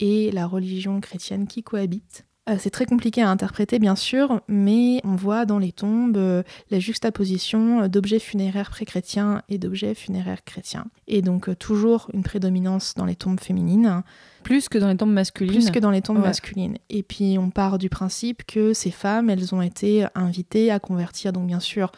[0.00, 2.26] et la religion chrétienne qui cohabitent.
[2.50, 6.42] Euh, c'est très compliqué à interpréter, bien sûr, mais on voit dans les tombes euh,
[6.70, 10.84] la juxtaposition d'objets funéraires pré-chrétiens et d'objets funéraires chrétiens.
[11.08, 14.02] Et donc, euh, toujours une prédominance dans les tombes féminines.
[14.42, 15.54] Plus que dans les tombes masculines.
[15.54, 16.76] Plus que dans les tombes masculines.
[16.90, 21.32] Et puis, on part du principe que ces femmes, elles ont été invitées à convertir,
[21.32, 21.92] donc bien sûr,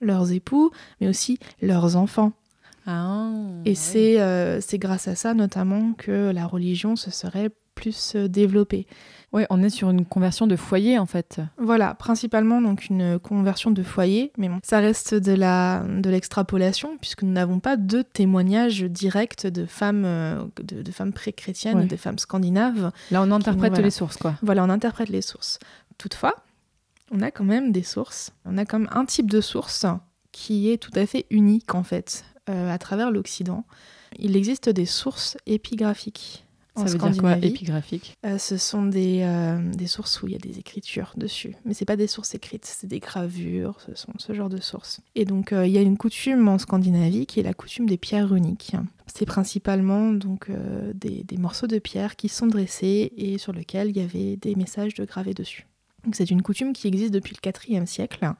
[0.00, 2.32] leurs époux, mais aussi leurs enfants.
[2.86, 3.30] Ah,
[3.64, 4.18] et c'est
[4.78, 8.86] grâce à ça, notamment, que la religion se serait plus développée.
[9.32, 11.40] Oui, on est sur une conversion de foyer en fait.
[11.56, 16.98] Voilà, principalement donc une conversion de foyer, mais bon, ça reste de la de l'extrapolation
[17.00, 22.18] puisque nous n'avons pas de témoignages directs de femmes euh, de, femmes pré-chrétiennes, de femmes
[22.18, 22.92] scandinaves.
[23.10, 24.34] Là, on interprète les sources quoi.
[24.42, 25.58] Voilà, on interprète les sources.
[25.96, 26.36] Toutefois,
[27.10, 28.32] on a quand même des sources.
[28.44, 29.86] On a comme un type de source
[30.30, 33.64] qui est tout à fait unique en fait euh, à travers l'Occident.
[34.18, 38.16] Il existe des sources épigraphiques en Ça veut dire quoi, épigraphique?
[38.24, 41.54] Euh, ce sont des, euh, des sources où il y a des écritures dessus.
[41.64, 45.00] Mais c'est pas des sources écrites, c'est des gravures, ce sont ce genre de sources.
[45.14, 47.98] Et donc euh, il y a une coutume en Scandinavie qui est la coutume des
[47.98, 48.72] pierres runiques.
[49.06, 50.50] C'est principalement donc
[50.94, 54.54] des, des morceaux de pierre qui sont dressés et sur lesquels il y avait des
[54.54, 55.66] messages de gravés dessus.
[56.04, 58.32] Donc c'est une coutume qui existe depuis le IVe siècle,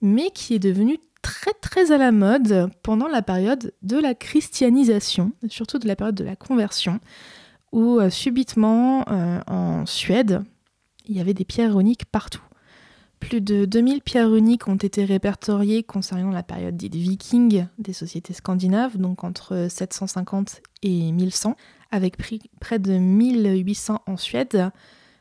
[0.00, 5.32] mais qui est devenue très très à la mode pendant la période de la christianisation,
[5.48, 7.00] surtout de la période de la conversion
[7.72, 10.42] où euh, subitement, euh, en Suède,
[11.06, 12.42] il y avait des pierres runiques partout.
[13.20, 18.32] Plus de 2000 pierres runiques ont été répertoriées concernant la période dite viking des sociétés
[18.32, 21.54] scandinaves, donc entre 750 et 1100,
[21.90, 22.16] avec
[22.60, 24.70] près de 1800 en Suède,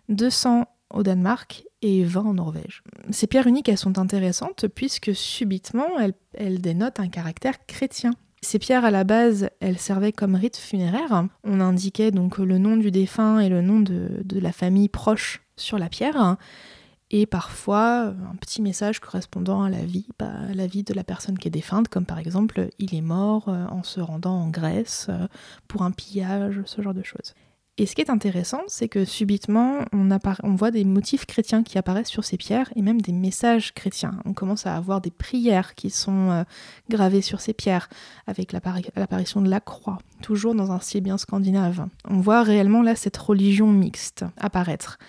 [0.08, 2.84] 200 au Danemark et 20 en Norvège.
[3.12, 5.88] Ces pierres uniques, elles sont intéressantes puisque subitement,
[6.34, 8.14] elles dénotent un caractère chrétien.
[8.42, 11.26] Ces pierres, à la base, elles servaient comme rite funéraire.
[11.44, 15.78] On indiquait donc le nom du défunt et le nom de, la famille proche sur
[15.78, 16.38] la pierre.
[17.12, 21.52] Et parfois, un petit message correspondant à la vie, bah, de la personne qui est
[21.52, 25.28] défunte, comme par exemple, il est mort euh, en se rendant en Grèce euh,
[25.68, 27.34] pour un pillage, ce genre de choses.
[27.80, 32.10] Et ce qui est intéressant, c'est que subitement, on, voit des motifs chrétiens qui apparaissent
[32.10, 34.20] sur ces pierres et même des messages chrétiens.
[34.26, 36.44] On commence à avoir des prières qui sont euh,
[36.90, 37.88] gravées sur ces pierres
[38.28, 41.88] avec l'appari- l'apparition de la croix, toujours dans un style bien scandinave.
[42.10, 45.00] On voit réellement là cette religion mixte apparaître.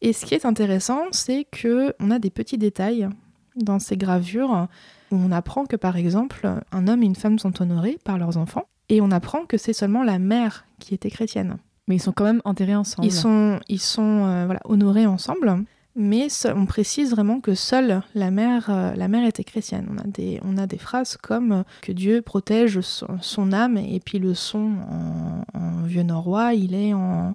[0.00, 3.08] Et ce qui est intéressant, c'est que on a des petits détails
[3.56, 4.68] dans ces gravures
[5.10, 8.36] où on apprend que par exemple, un homme et une femme sont honorés par leurs
[8.36, 11.58] enfants et on apprend que c'est seulement la mère qui était chrétienne.
[11.90, 13.04] Mais ils sont quand même enterrés ensemble.
[13.04, 15.64] Ils sont, ils sont euh, voilà, honorés ensemble,
[15.96, 19.88] mais on précise vraiment que seule la mère, euh, la mère était chrétienne.
[19.92, 23.76] On a des, on a des phrases comme euh, que Dieu protège son, son âme,
[23.76, 27.34] et puis le son en, en vieux norrois, il est, en,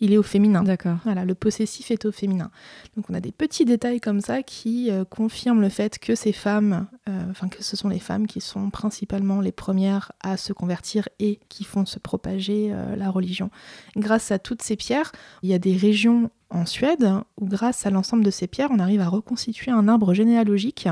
[0.00, 0.62] il est au féminin.
[0.62, 0.98] D'accord.
[1.04, 2.50] Voilà, le possessif est au féminin.
[2.96, 6.32] Donc on a des petits détails comme ça qui euh, confirment le fait que ces
[6.32, 10.52] femmes, euh, enfin que ce sont les femmes qui sont principalement les premières à se
[10.52, 13.50] convertir et qui font se propager euh, la religion.
[13.96, 17.08] Grâce à toutes ces pierres, il y a des régions en Suède
[17.40, 20.88] où grâce à l'ensemble de ces pierres, on arrive à reconstituer un arbre généalogique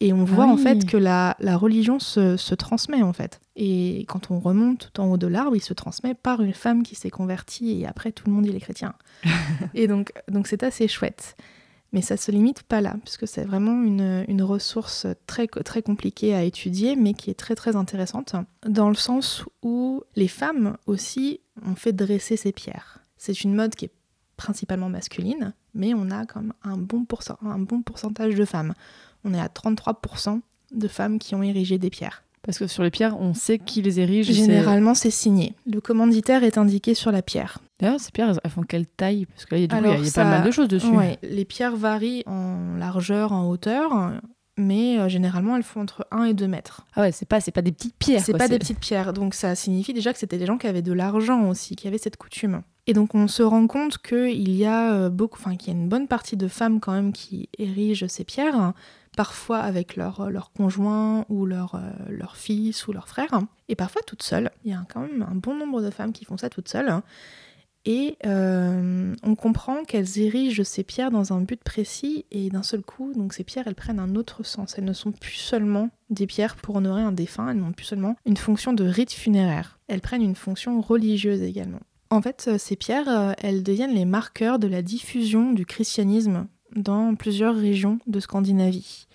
[0.00, 0.62] et on voit en oui.
[0.62, 3.40] fait que la, la religion se, se transmet en fait.
[3.58, 6.82] Et quand on remonte tout en haut de l'arbre, il se transmet par une femme
[6.82, 8.94] qui s'est convertie et après tout le monde il est chrétien.
[9.74, 11.36] et donc donc c'est assez chouette.
[11.92, 16.34] Mais ça se limite pas là, puisque c'est vraiment une, une ressource très, très compliquée
[16.34, 18.34] à étudier, mais qui est très très intéressante,
[18.68, 22.98] dans le sens où les femmes aussi ont fait dresser ces pierres.
[23.16, 23.92] C'est une mode qui est
[24.36, 28.74] principalement masculine, mais on a comme un bon, pourcent- un bon pourcentage de femmes.
[29.24, 30.40] On est à 33%
[30.72, 32.24] de femmes qui ont érigé des pierres.
[32.46, 34.30] Parce que sur les pierres, on sait qui les érige.
[34.30, 35.54] Généralement, c'est signé.
[35.66, 37.58] Le commanditaire est indiqué sur la pierre.
[37.80, 39.26] D'ailleurs, ces pierres, elles font quelle taille?
[39.26, 40.86] Parce que là, il y a, coup, y ça- pas mal de choses dessus.
[40.86, 44.12] Ouais, les pierres varient en largeur, en hauteur,
[44.58, 46.86] mais euh, généralement elles font entre 1 et 2 mètres.
[46.94, 48.22] Ah ouais, c'est pas, c'est pas des petites pierres.
[48.24, 50.82] C'est pas des petites pierres, donc ça signifie déjà que c'était des gens qui avaient
[50.82, 52.62] de l'argent aussi, qui avaient cette coutume.
[52.86, 55.78] Et donc on se rend compte qu'il y a euh, beaucoup, enfin qu'il y a
[55.78, 58.72] une bonne partie de femmes quand même qui érigent ces pierres,
[59.16, 64.02] parfois avec leur, leur conjoint ou leur, euh, leur fils ou leur frère, et parfois
[64.06, 64.50] toutes seules.
[64.64, 67.02] Il y a quand même un bon nombre de femmes qui font ça toutes seules.
[67.88, 72.82] Et euh, on comprend qu'elles érigent ces pierres dans un but précis et d'un seul
[72.82, 74.74] coup, donc ces pierres, elles prennent un autre sens.
[74.76, 78.16] Elles ne sont plus seulement des pierres pour honorer un défunt, elles n'ont plus seulement
[78.26, 79.78] une fonction de rite funéraire.
[79.86, 81.80] Elles prennent une fonction religieuse également.
[82.10, 86.48] En fait, euh, ces pierres, euh, elles deviennent les marqueurs de la diffusion du christianisme
[86.76, 89.06] dans plusieurs régions de Scandinavie.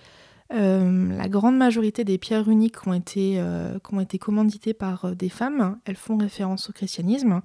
[0.54, 5.06] Euh, la grande majorité des pierres uniques ont été, euh, qui ont été commanditées par
[5.06, 7.42] euh, des femmes, elles font référence au christianisme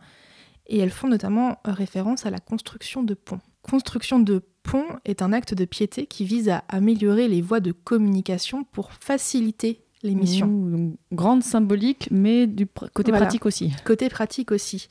[0.67, 3.39] et elles font notamment référence à la construction de ponts.
[3.63, 7.71] Construction de ponts est un acte de piété qui vise à améliorer les voies de
[7.71, 10.93] communication pour faciliter les missions.
[11.13, 13.27] Grande symbolique, mais du pr- côté Voilà.
[13.27, 13.73] pratique aussi.
[13.85, 14.89] Côté pratique aussi.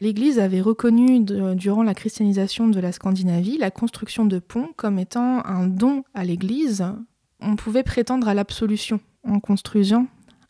[0.00, 5.44] L'Église avait reconnu durant la christianisation de la Scandinavie la construction de ponts comme étant
[5.44, 6.84] un don à l'Église.
[7.40, 10.06] On pouvait prétendre à l'absolution en construisant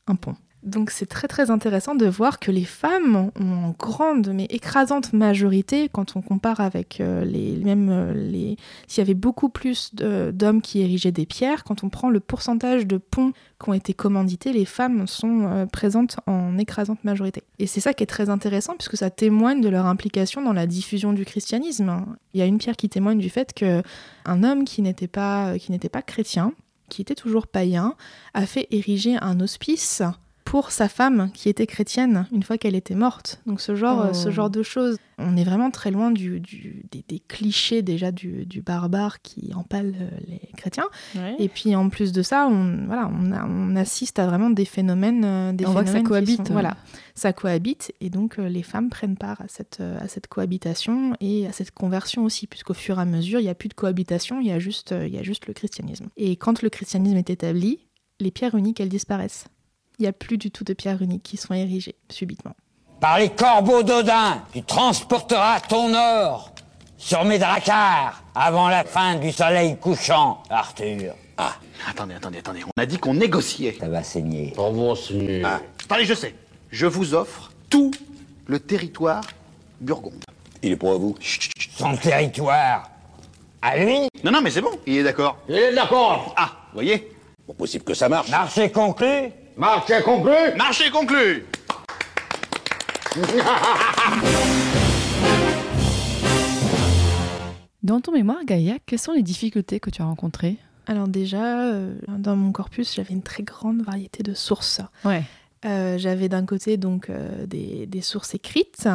[0.08, 0.36] un pont.
[0.62, 5.12] Donc c'est très très intéressant de voir que les femmes ont en grande mais écrasante
[5.12, 8.56] majorité, quand on compare avec euh, les euh, les,
[8.88, 12.86] s'il y avait beaucoup plus d'hommes qui érigeaient des pierres, quand on prend le pourcentage
[12.86, 17.44] de ponts qui ont été commandités, les femmes sont euh, présentes en écrasante majorité.
[17.60, 20.66] Et c'est ça qui est très intéressant puisque ça témoigne de leur implication dans la
[20.66, 22.06] diffusion du christianisme.
[22.34, 23.82] Il y a une pierre qui témoigne du fait que
[24.24, 26.54] un homme qui n'était pas qui n'était pas chrétien,
[26.88, 27.94] qui était toujours païen,
[28.34, 30.02] a fait ériger un hospice
[30.46, 33.42] pour sa femme qui était chrétienne une fois qu'elle était morte.
[33.46, 34.14] Donc ce genre, Oh.
[34.14, 34.96] ce genre de choses.
[35.18, 39.52] On est vraiment très loin du, du- des, des clichés déjà du, du barbare qui
[39.54, 40.88] empale euh, les chrétiens.
[41.38, 44.66] Et puis en plus de ça, on, voilà, on, a- on assiste à vraiment des
[44.66, 45.24] phénomènes.
[45.24, 46.60] euh, Des On voit que ça phénomènes qui cohabite, sont- ouais.
[46.60, 46.76] voilà,
[47.14, 51.14] ça cohabite et donc euh, les femmes prennent part à cette, euh, à cette cohabitation
[51.20, 53.74] et à cette conversion aussi, puisqu'au fur et à mesure, il n'y a plus de
[53.74, 56.08] cohabitation, il y, a juste, euh, il y a juste le christianisme.
[56.18, 57.80] Et quand le christianisme est établi,
[58.20, 59.46] les pierres uniques, elles disparaissent.
[59.98, 62.54] Il n'y a plus du tout de pierres uniques qui sont érigées subitement.
[63.00, 66.52] Par les corbeaux d'Odin, tu transporteras ton or
[66.98, 71.14] sur mes dracars avant la fin du soleil couchant, Arthur.
[71.38, 71.54] Ah,
[71.88, 72.60] attendez, attendez, attendez.
[72.64, 73.76] On a dit qu'on négociait.
[73.78, 74.52] Ça va saigner.
[74.56, 75.42] Oh, bon, c'est...
[75.44, 76.34] Ah, attendez, je sais.
[76.70, 77.90] Je vous offre tout
[78.46, 79.22] le territoire
[79.80, 80.24] burgonde.
[80.62, 81.16] Il est pour vous.
[81.76, 82.90] Son territoire.
[83.60, 84.72] À lui Non, non, mais c'est bon.
[84.86, 85.38] Il est d'accord.
[85.48, 86.34] Il est d'accord.
[86.36, 87.10] Ah, vous voyez
[87.46, 88.30] Pas possible que ça marche.
[88.30, 91.46] Marché conclu Marché conclu Marché conclu
[97.82, 101.94] Dans ton mémoire, Gaïa, quelles sont les difficultés que tu as rencontrées Alors déjà, euh,
[102.18, 104.82] dans mon corpus, j'avais une très grande variété de sources.
[105.06, 105.22] Ouais.
[105.64, 108.86] Euh, j'avais d'un côté donc euh, des, des sources écrites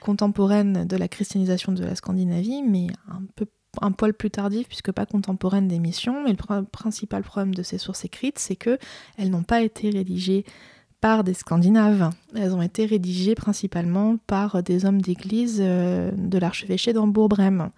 [0.00, 3.46] contemporaines de la christianisation de la Scandinavie, mais un peu
[3.82, 6.22] un poil plus tardives puisque pas contemporaines des missions.
[6.24, 8.78] Mais le pr- principal problème de ces sources écrites, c'est que
[9.16, 10.44] elles n'ont pas été rédigées
[11.00, 12.10] par des Scandinaves.
[12.34, 17.70] Elles ont été rédigées principalement par des hommes d'église euh, de l'archevêché d'Hambourg-Brême.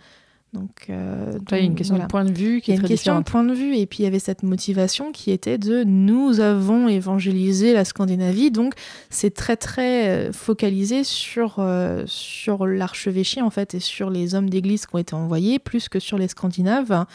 [0.52, 2.06] Donc, euh, Il y a une question voilà.
[2.06, 3.54] de point de vue qui Il y est a une très question de point de
[3.54, 7.84] vue et puis il y avait cette motivation qui était de nous avons évangélisé la
[7.84, 8.74] Scandinavie donc
[9.10, 14.50] c'est très très euh, focalisé sur euh, sur l'archevêché en fait et sur les hommes
[14.50, 17.06] d'église qui ont été envoyés plus que sur les Scandinaves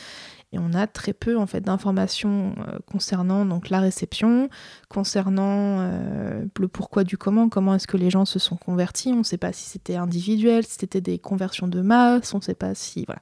[0.51, 4.49] et on a très peu en fait d'informations euh, concernant donc la réception,
[4.89, 9.11] concernant euh, le pourquoi du comment, comment est-ce que les gens se sont convertis.
[9.11, 12.43] On ne sait pas si c'était individuel, si c'était des conversions de masse, on ne
[12.43, 13.21] sait pas si voilà.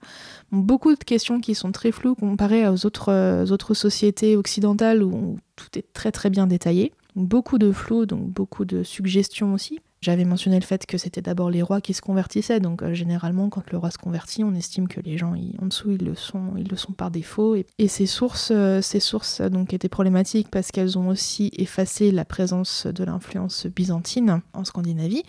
[0.51, 5.39] Beaucoup de questions qui sont très floues comparées aux autres euh, autres sociétés occidentales où
[5.55, 6.93] tout est très très bien détaillé.
[7.15, 9.79] Beaucoup de flou, donc beaucoup de suggestions aussi.
[10.03, 13.47] J'avais mentionné le fait que c'était d'abord les rois qui se convertissaient, donc euh, généralement
[13.47, 16.91] quand le roi se convertit, on estime que les gens en dessous ils le sont,
[16.91, 17.55] par défaut.
[17.55, 22.25] Et, ces sources, euh, ces sources donc étaient problématiques parce qu'elles ont aussi effacé la
[22.25, 25.23] présence de l'influence byzantine en Scandinavie.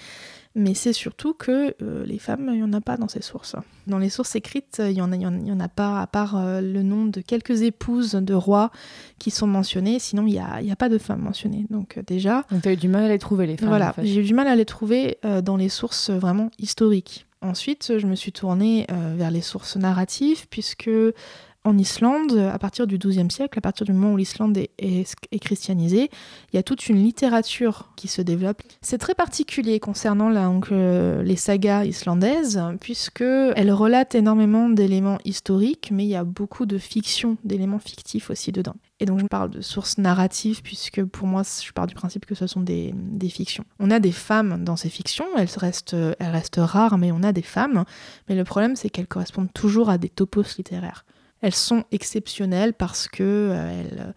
[0.56, 3.56] Mais c'est surtout que euh, les femmes, il n'y en a pas dans ces sources.
[3.88, 7.06] Dans les sources écrites, il n'y en, a- en, pas, à part euh, le nom
[7.06, 8.70] de quelques épouses de rois
[9.18, 9.98] qui sont mentionnées.
[9.98, 11.66] Sinon, il n'y a, pas de femmes mentionnées.
[11.70, 13.68] Donc euh, déjà, Donc tu as eu du mal à les trouver, les femmes.
[13.68, 14.06] voilà, en fait.
[14.06, 17.26] j'ai eu du mal à les trouver dans les sources vraiment historiques.
[17.42, 18.86] Ensuite, je me suis tournée
[19.16, 20.88] vers les sources narratives, puisque
[21.64, 26.10] en Islande, à partir du XIIe siècle, à partir du moment où l'Islande est, christianisée,
[26.52, 28.62] il y a toute une littérature qui se développe.
[28.82, 30.30] C'est très particulier concernant
[30.70, 36.66] euh, les sagas islandaises, puisque elles relatent énormément d'éléments historiques, mais il y a beaucoup
[36.66, 38.76] de fiction, d'éléments fictifs aussi dedans.
[39.00, 42.34] Et donc je parle de sources narratives, puisque pour moi, je pars du principe que
[42.34, 42.94] ce sont des,
[43.30, 43.64] fictions.
[43.80, 47.84] On a des femmes dans ces fictions, elles restent rares, mais on a des femmes.
[48.28, 51.04] Mais le problème, c'est qu'elles correspondent toujours à des topos littéraires.
[51.40, 54.14] Elles sont exceptionnelles parce que euh, elles,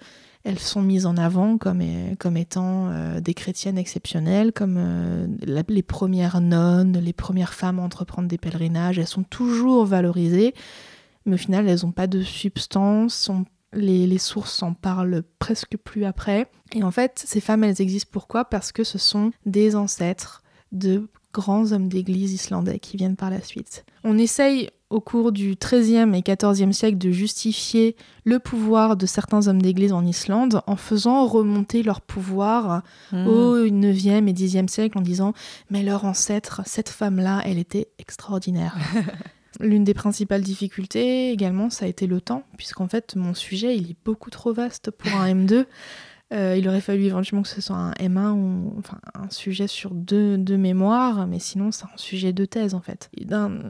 [0.47, 5.27] elles sont mises en avant comme, euh, étant euh, des chrétiennes exceptionnelles, comme euh,
[5.67, 8.97] les premières nonnes, les premières femmes à entreprendre des pèlerinages.
[8.97, 10.53] Elles sont toujours valorisées,
[11.25, 13.29] mais au final, elles n'ont pas de substance.
[13.73, 16.49] les sources en parlent presque plus après.
[16.73, 18.45] Et en fait, ces femmes, elles existent pourquoi?
[18.45, 23.41] Parce que ce sont des ancêtres de grands hommes d'église islandais qui viennent par la
[23.41, 23.85] suite.
[24.05, 29.47] On essaye au cours du XIIIe et XIVe siècle de justifier le pouvoir de certains
[29.47, 33.27] hommes d'église en Islande en faisant remonter leur pouvoir Mhm.
[33.27, 35.33] au 9e et 10e siècle en disant
[35.69, 38.75] mais leur ancêtre, cette femme-là, elle était extraordinaire.
[39.59, 43.89] L'une des principales difficultés également, ça a été le temps, puisqu'en fait, mon sujet, il
[43.91, 45.65] est beaucoup trop vaste pour un M2.
[46.33, 48.81] Euh, il aurait fallu éventuellement que ce soit un M1 ou
[49.15, 53.09] un sujet sur deux, mémoires, mais sinon, c'est un sujet de thèse en fait.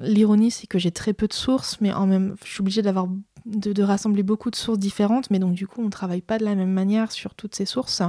[0.01, 3.07] L'ironie, c'est que j'ai très peu de sources, mais en même, je suis obligée d'avoir
[3.45, 6.45] de rassembler beaucoup de sources différentes, mais donc du coup, on ne travaille pas de
[6.45, 8.01] la même manière sur toutes ces sources.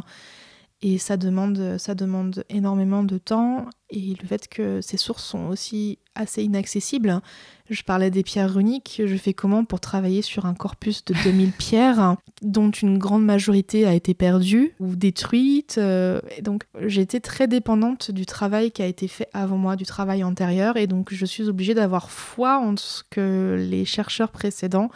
[0.80, 3.66] Et ça demande, ça demande énormément de temps.
[3.90, 7.20] Et le fait que ces sources sont aussi assez inaccessibles.
[7.68, 9.02] Je parlais des pierres runiques.
[9.04, 13.86] Je fais comment pour travailler sur un corpus de 2000 pierres, dont une grande majorité
[13.86, 15.78] a été perdue ou détruite.
[15.78, 19.84] euh, et donc, j'étais très dépendante du travail qui a été fait avant moi, du
[19.84, 20.76] travail antérieur.
[20.76, 24.90] Et donc, je suis obligée d'avoir foi en ce que les chercheurs précédents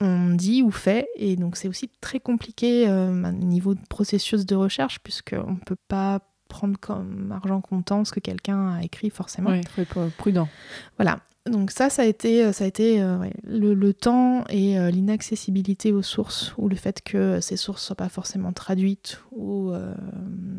[0.00, 1.08] on dit ou fait.
[1.16, 5.64] Et donc c'est aussi très compliqué euh, au niveau de processus de recherche, puisqu'on ne
[5.64, 9.50] peut pas prendre comme argent comptant ce que quelqu'un a écrit forcément.
[9.50, 10.48] Oui, il faut être prudent.
[10.96, 11.20] Voilà.
[11.46, 14.90] Donc ça, ça a été, ça a été euh, ouais, le, le, temps et euh,
[14.90, 19.70] l'inaccessibilité aux sources, ou le fait que ces sources ne soient pas forcément traduites, ou
[19.70, 19.94] euh,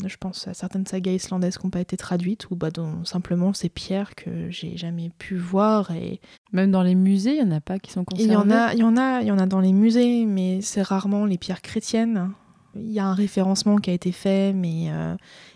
[0.06, 3.54] je pense à certaines sagas islandaises qui n'ont pas été traduites, ou bah, dont simplement
[3.54, 5.92] ces pierres que j'ai jamais pu voir.
[5.92, 6.20] Et...
[6.52, 8.50] Même dans les musées, il n'y en a pas qui sont conservées Il y en
[8.50, 11.38] a, y en a, il y en a dans les musées, mais c'est rarement les
[11.38, 12.32] pierres chrétiennes.
[12.76, 15.16] Il y a un référencement qui a été fait, mais, euh,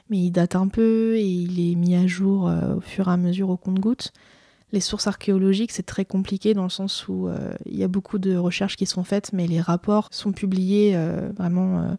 [0.10, 3.12] mais il date un peu et il est mis à jour euh, au fur et
[3.12, 4.12] à mesure au compte-gouttes.
[4.76, 8.20] Les sources archéologiques, c'est très compliqué dans le sens où euh, il y a beaucoup
[8.20, 11.94] de recherches qui sont faites, mais les rapports sont publiés euh, vraiment euh,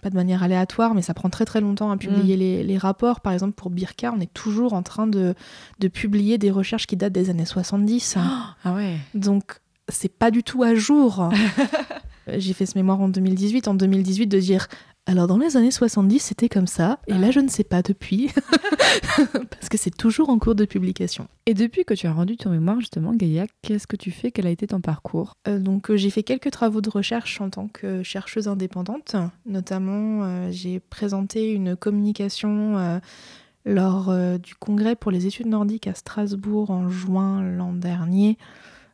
[0.00, 2.38] pas de manière aléatoire, mais ça prend très très longtemps à publier Mm.
[2.38, 3.20] les, les rapports.
[3.20, 5.34] Par exemple, pour Birka, on est toujours en train de,
[5.80, 8.16] de publier des recherches qui datent des années 70.
[8.64, 8.94] Ah ouais.
[9.14, 9.58] Donc,
[9.88, 11.30] c'est pas du tout à jour.
[12.36, 13.66] J'ai fait ce mémoire en 2018.
[13.66, 14.68] En 2018, de dire
[15.06, 18.30] alors dans les années 70, c'était comme ça, et là je ne sais pas depuis,
[19.16, 21.26] parce que c'est toujours en cours de publication.
[21.46, 24.30] Et depuis que tu as rendu ton mémoire, justement, Gaïa, qu'est-ce que tu fais?
[24.30, 25.34] Quel a été ton parcours?
[25.48, 29.16] Euh, donc euh, j'ai fait quelques travaux de recherche en tant que chercheuse indépendante.
[29.46, 33.00] Notamment, euh, j'ai présenté une communication
[33.64, 38.38] lors du congrès pour les études nordiques à Strasbourg en juin l'an dernier,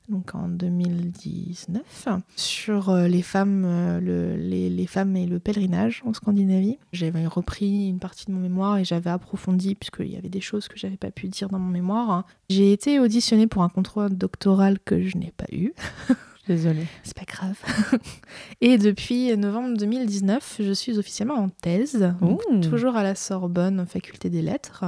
[0.08, 6.02] donc en 2019, sur euh, les femmes, euh, le- les, les femmes et le pèlerinage
[6.06, 6.78] en Scandinavie.
[6.92, 10.68] J'avais repris une partie de mon mémoire et j'avais approfondi puisqu'il y avait des choses
[10.68, 12.24] que j'avais pas pu dire dans mon mémoire.
[12.48, 15.72] J'ai été auditionnée pour un contrôle doctoral que je n'ai pas eu.
[16.46, 16.86] Désolée.
[17.02, 17.58] C'est pas grave.
[18.60, 22.40] Et depuis novembre 2019, je suis officiellement en thèse, donc
[22.70, 24.84] toujours à la Sorbonne, faculté des lettres,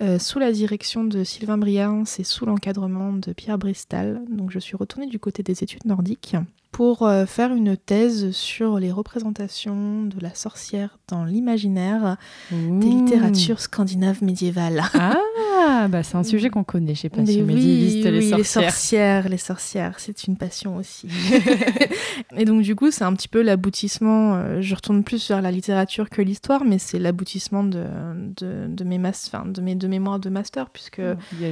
[0.00, 4.22] euh, sous la direction de Sylvain Briand et sous l'encadrement de Pierre Bristal.
[4.30, 6.36] Donc je suis retournée du côté des études nordiques
[6.78, 12.16] pour euh, faire une thèse sur les représentations de la sorcière dans l'imaginaire
[12.52, 14.84] des littératures scandinaves médiévales.
[14.94, 18.38] Ah, bah c'est un sujet qu'on connaît chez Passion oui, médiéviste, les oui, sorcières.
[18.38, 21.08] les sorcières, les sorcières, c'est une passion aussi.
[22.36, 24.36] et donc du coup, c'est un petit peu l'aboutissement.
[24.36, 27.82] euh, je retourne plus vers la littérature que l'histoire, mais c'est l'aboutissement de,
[28.36, 31.02] de, de mes mas- enfin, de mes de mémoires de master, puisque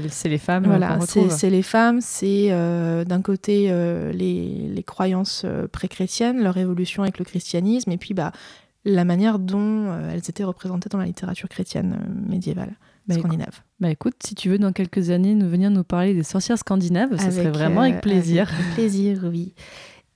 [0.09, 4.83] C'est les femmes voilà, qu'on c'est les femmes, c'est euh, d'un côté euh, les, les
[4.85, 8.33] croyances euh, pré-chrétiennes, leur évolution avec le christianisme, et puis bah
[8.85, 9.59] la manière dont
[9.91, 12.75] euh, elles étaient représentées dans la littérature chrétienne euh, médiévale
[13.09, 13.61] Bah, écoute- scandinave.
[13.81, 17.17] Bah écoute, si tu veux dans quelques années nous venir nous parler des sorcières scandinaves,
[17.19, 18.49] ça serait vraiment avec plaisir.
[18.53, 19.53] avec plaisir, oui.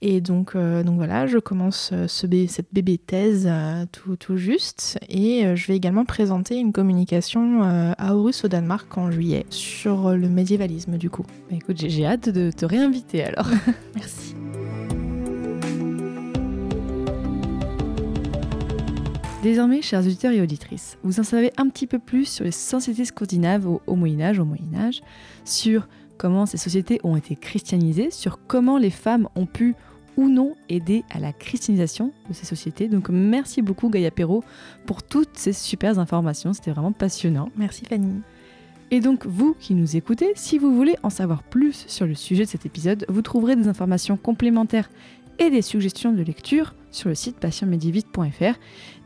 [0.02, 4.38] Et donc, euh, donc voilà, je commence ce bé- cette bébé thèse euh, tout, tout
[4.38, 4.98] juste.
[5.10, 10.12] Et euh, je vais également présenter une communication à Aarhus au Danemark en juillet sur
[10.16, 11.26] le médiévalisme du coup.
[11.50, 13.48] Bah écoute, j'ai hâte de te réinviter alors.
[13.94, 14.34] Merci.
[19.42, 23.06] Désormais, chers auditeurs et auditrices, vous en savez un petit peu plus sur les sociétés
[23.06, 25.00] scandinaves au, au Moyen Âge, au Moyen Âge,
[25.46, 25.88] sur
[26.18, 29.74] comment ces sociétés ont été christianisées, sur comment les femmes ont pu
[30.18, 32.88] ou non aider à la christianisation de ces sociétés.
[32.88, 34.44] Donc merci beaucoup Gaïa Perrault
[34.84, 37.48] pour toutes ces super informations, c'était vraiment passionnant.
[37.56, 38.20] Merci Fanny.
[38.90, 42.44] Et donc vous qui nous écoutez, si vous voulez en savoir plus sur le sujet
[42.44, 44.90] de cet épisode, vous trouverez des informations complémentaires
[45.38, 48.58] et des suggestions de lecture sur le site passionmédiéviste.fr.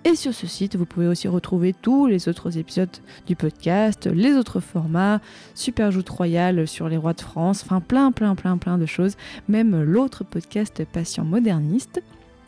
[0.07, 2.91] Et sur ce site, vous pouvez aussi retrouver tous les autres épisodes
[3.27, 5.21] du podcast, les autres formats,
[5.55, 9.17] Super Joute Royale sur les rois de France, enfin plein, plein, plein, plein de choses,
[9.49, 12.03] même l'autre podcast Patient Moderniste.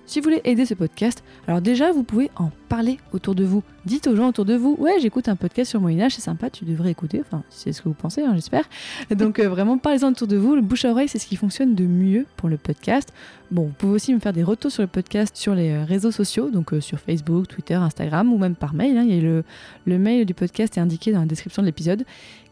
[0.09, 3.65] Si vous voulez aider ce podcast, alors déjà, vous pouvez en parler autour de vous.
[3.85, 6.65] Dites aux gens autour de vous, ouais, j'écoute un podcast sur Moyen-Âge, c'est sympa, tu
[6.65, 7.21] devrais écouter.
[7.21, 8.69] Enfin, c'est ce que vous pensez, hein, j'espère.
[9.11, 10.55] Donc euh, vraiment, parlez-en autour de vous.
[10.55, 13.13] Le bouche à oreille, c'est ce qui fonctionne de mieux pour le podcast.
[13.51, 16.13] Bon, vous pouvez aussi me faire des retours sur le podcast sur les euh, réseaux
[16.13, 18.97] sociaux, donc euh, sur Facebook, Twitter, Instagram, ou même par mail.
[18.97, 19.05] hein.
[19.05, 19.43] Y a
[19.87, 22.05] le mail du podcast est indiqué dans la description de l'épisode.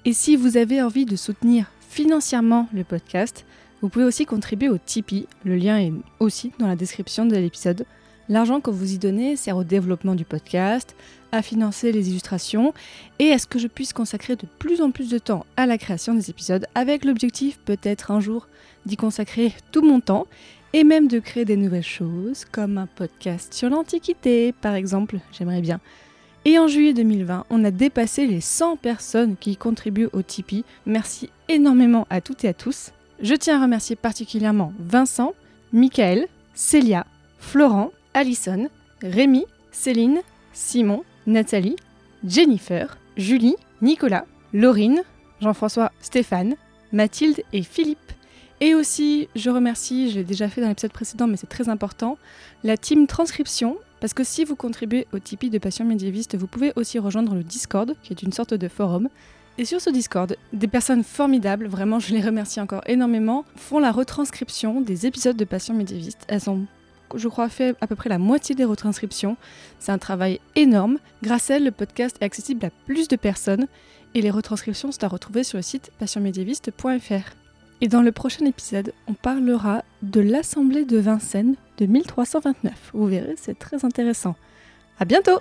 [0.04, 3.46] Et si vous avez envie de soutenir financièrement le podcast,
[3.84, 5.26] vous pouvez aussi contribuer au Tipeee.
[5.44, 7.84] Le lien est aussi dans la description de l'épisode.
[8.30, 10.96] L'argent que vous y donnez sert au développement du podcast,
[11.32, 12.72] à financer les illustrations
[13.18, 15.76] et à ce que je puisse consacrer de plus en plus de temps à la
[15.76, 18.48] création des épisodes avec l'objectif peut-être un jour
[18.86, 20.26] d'y consacrer tout mon temps
[20.72, 25.60] et même de créer des nouvelles choses comme un podcast sur l'Antiquité par exemple, j'aimerais
[25.60, 25.78] bien.
[26.46, 30.64] Et en juillet 2020, on a dépassé les 100 personnes qui contribuent au Tipeee.
[30.86, 32.90] Merci énormément à toutes et à tous.
[33.20, 35.34] Je tiens à remercier particulièrement Vincent,
[35.72, 37.06] Michael, Célia,
[37.38, 38.68] Florent, Alison,
[39.02, 40.20] Rémi, Céline,
[40.52, 41.76] Simon, Nathalie,
[42.26, 45.02] Jennifer, Julie, Nicolas, Laurine,
[45.40, 46.56] Jean-François, Stéphane,
[46.92, 47.98] Mathilde et Philippe.
[48.60, 52.18] Et aussi, je remercie, je l'ai déjà fait dans l'épisode précédent, mais c'est très important,
[52.62, 53.76] la team transcription.
[54.00, 57.42] Parce que si vous contribuez au Tipeee de Passion médiéviste, vous pouvez aussi rejoindre le
[57.42, 59.08] Discord, qui est une sorte de forum.
[59.56, 63.92] Et sur ce Discord, des personnes formidables, vraiment je les remercie encore énormément, font la
[63.92, 66.24] retranscription des épisodes de Passion médiéviste.
[66.26, 66.66] Elles ont,
[67.14, 69.36] je crois, fait à peu près la moitié des retranscriptions.
[69.78, 70.98] C'est un travail énorme.
[71.22, 73.68] Grâce à elles, le podcast est accessible à plus de personnes
[74.14, 77.36] et les retranscriptions sont à retrouver sur le site passionmédiéviste.fr.
[77.80, 82.90] Et dans le prochain épisode, on parlera de l'Assemblée de Vincennes de 1329.
[82.92, 84.34] Vous verrez, c'est très intéressant.
[84.98, 85.38] À bientôt!